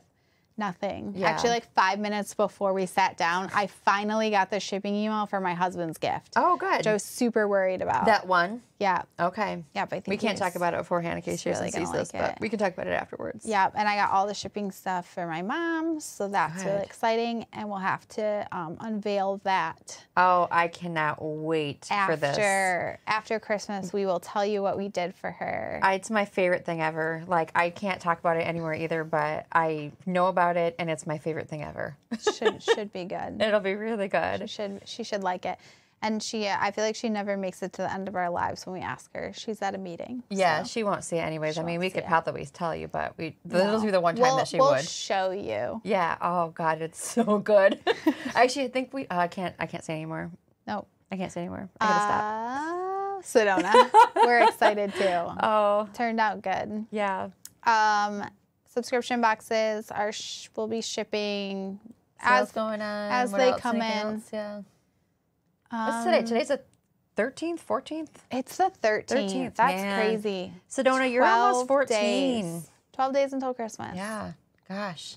[0.58, 1.12] nothing.
[1.16, 1.28] Yeah.
[1.28, 5.40] Actually, like five minutes before we sat down, I finally got the shipping email for
[5.40, 6.32] my husband's gift.
[6.36, 6.78] Oh, good.
[6.78, 8.06] Which I was super worried about.
[8.06, 8.62] that one.
[8.78, 9.64] yeah, Okay.
[9.74, 11.90] yeah, but I think We can't talk about it beforehand in case Jason really sees
[11.92, 13.44] this, but we can talk about it afterwards.
[13.46, 17.46] Yeah, and I got all the shipping stuff for my mom, so that's really exciting.
[17.52, 22.30] And we'll have to um, unveil that Oh, I cannot wait for this.
[22.38, 23.92] after after Christmas.
[23.92, 25.80] We will tell you what we did for her.
[25.82, 27.22] I, it's my favorite thing ever.
[27.26, 31.06] Like I can't talk about it anywhere either, but I know about it and it's
[31.06, 31.96] my favorite thing ever.
[32.38, 33.40] should should be good.
[33.40, 34.50] It'll be really She good.
[34.50, 35.58] should she should like it.
[36.00, 38.64] And she, I feel like she never makes it to the end of our lives
[38.64, 39.32] when we ask her.
[39.34, 40.22] She's at a meeting.
[40.30, 40.68] Yeah, so.
[40.68, 41.58] she won't see it anyways.
[41.58, 42.06] I mean, we could it.
[42.06, 44.70] probably tell you, but we this will be the one time we'll, that she we'll
[44.70, 44.84] would.
[44.88, 45.80] show you.
[45.82, 46.16] yeah.
[46.22, 47.80] Oh God, it's so good.
[48.36, 49.08] Actually, I think we.
[49.08, 49.56] Uh, I can't.
[49.58, 50.30] I can't say anymore.
[50.68, 50.86] Nope.
[51.10, 51.68] I can't say anymore.
[51.80, 51.86] I
[53.22, 53.22] gotta
[53.64, 53.64] stop.
[53.64, 54.14] Uh, Sedona.
[54.24, 55.32] We're excited too.
[55.42, 56.86] Oh Turned out good.
[56.92, 57.30] yeah.
[57.64, 58.24] Um,
[58.82, 61.80] subscription boxes are sh- will be shipping
[62.22, 63.82] Sales as going on as they come in.
[63.82, 64.28] else?
[64.32, 64.60] Yeah.
[65.70, 66.22] Um, What's today?
[66.22, 66.60] Today's the
[67.16, 68.24] thirteenth, fourteenth.
[68.30, 69.06] It's the 13th.
[69.06, 69.96] 13th, That's man.
[70.00, 70.52] crazy.
[70.70, 72.44] Sedona, you're almost fourteen.
[72.44, 72.70] Days.
[72.92, 73.96] 12 days until Christmas.
[73.96, 74.32] Yeah.
[74.68, 75.16] Gosh.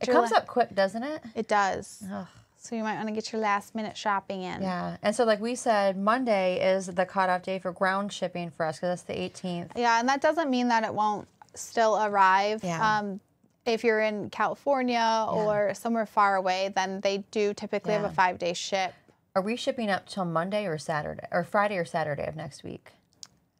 [0.00, 1.22] It your comes up quick, doesn't it?
[1.34, 2.02] It does.
[2.10, 2.26] Ugh,
[2.58, 4.62] So you might want to get your last minute shopping in.
[4.62, 4.96] Yeah.
[5.02, 8.76] And so, like we said, Monday is the cutoff day for ground shipping for us
[8.78, 9.72] because that's the 18th.
[9.76, 12.62] Yeah, and that doesn't mean that it won't still arrive.
[12.62, 12.98] Yeah.
[12.98, 13.20] Um,
[13.64, 18.38] if you're in California or somewhere far away, then they do typically have a five
[18.38, 18.92] day ship.
[19.34, 22.90] Are we shipping up till Monday or Saturday or Friday or Saturday of next week?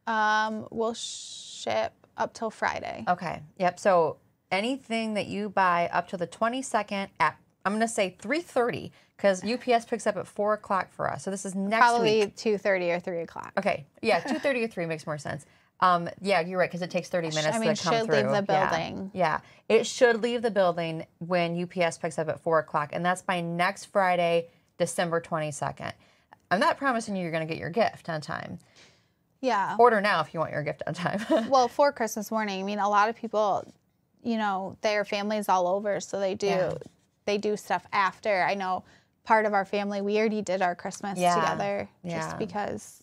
[0.05, 3.05] Um, we'll ship up till Friday.
[3.07, 3.41] Okay.
[3.57, 3.79] Yep.
[3.79, 4.17] So
[4.51, 9.85] anything that you buy up to the 22nd at I'm gonna say 3:30 because UPS
[9.85, 11.23] picks up at four o'clock for us.
[11.23, 12.35] So this is next Probably week.
[12.35, 13.53] two thirty or three o'clock.
[13.57, 13.85] Okay.
[14.01, 15.45] Yeah, 2:30 or 3 makes more sense.
[15.79, 18.15] Um, yeah, you're right because it takes 30 minutes I mean, to come should through.
[18.15, 19.11] leave the building.
[19.13, 19.39] Yeah.
[19.67, 23.41] it should leave the building when UPS picks up at four o'clock, and that's by
[23.41, 24.47] next Friday,
[24.77, 25.91] December 22nd.
[26.51, 28.59] I'm not promising you you're going to get your gift on time.
[29.41, 29.75] Yeah.
[29.77, 31.19] Order now if you want your gift on time.
[31.49, 33.69] well, for Christmas morning, I mean, a lot of people,
[34.23, 36.73] you know, their families all over, so they do Yeah.
[37.25, 38.43] they do stuff after.
[38.43, 38.83] I know
[39.25, 41.35] part of our family, we already did our Christmas Yeah.
[41.35, 42.19] together Yeah.
[42.21, 43.02] just because.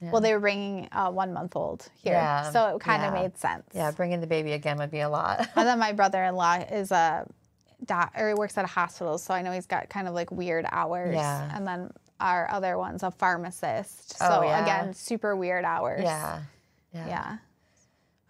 [0.00, 2.50] Well, they were bringing a one month old here, Yeah.
[2.50, 3.22] so it kind of Yeah.
[3.22, 3.64] made sense.
[3.72, 5.40] yeah, bringing the baby again would be a lot.
[5.56, 7.26] And then my brother in law is a
[7.84, 10.30] doc, or he works at a hospital, so I know he's got kind of like
[10.30, 11.14] weird hours.
[11.14, 11.50] Yeah.
[11.56, 11.90] And then
[12.20, 14.62] our other one's a pharmacist, so Oh, yeah.
[14.62, 16.02] again, super weird hours.
[16.02, 16.42] yeah.
[16.92, 17.06] Yeah.
[17.08, 17.36] Yeah.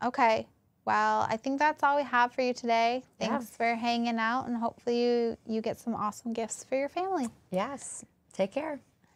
[0.05, 0.47] Okay.
[0.85, 3.03] Well, I think that's all we have for you today.
[3.19, 3.29] Yeah.
[3.39, 7.29] Thanks for hanging out, and hopefully you you get some awesome gifts for your family.
[7.51, 8.05] Yes.
[8.33, 8.81] Take care.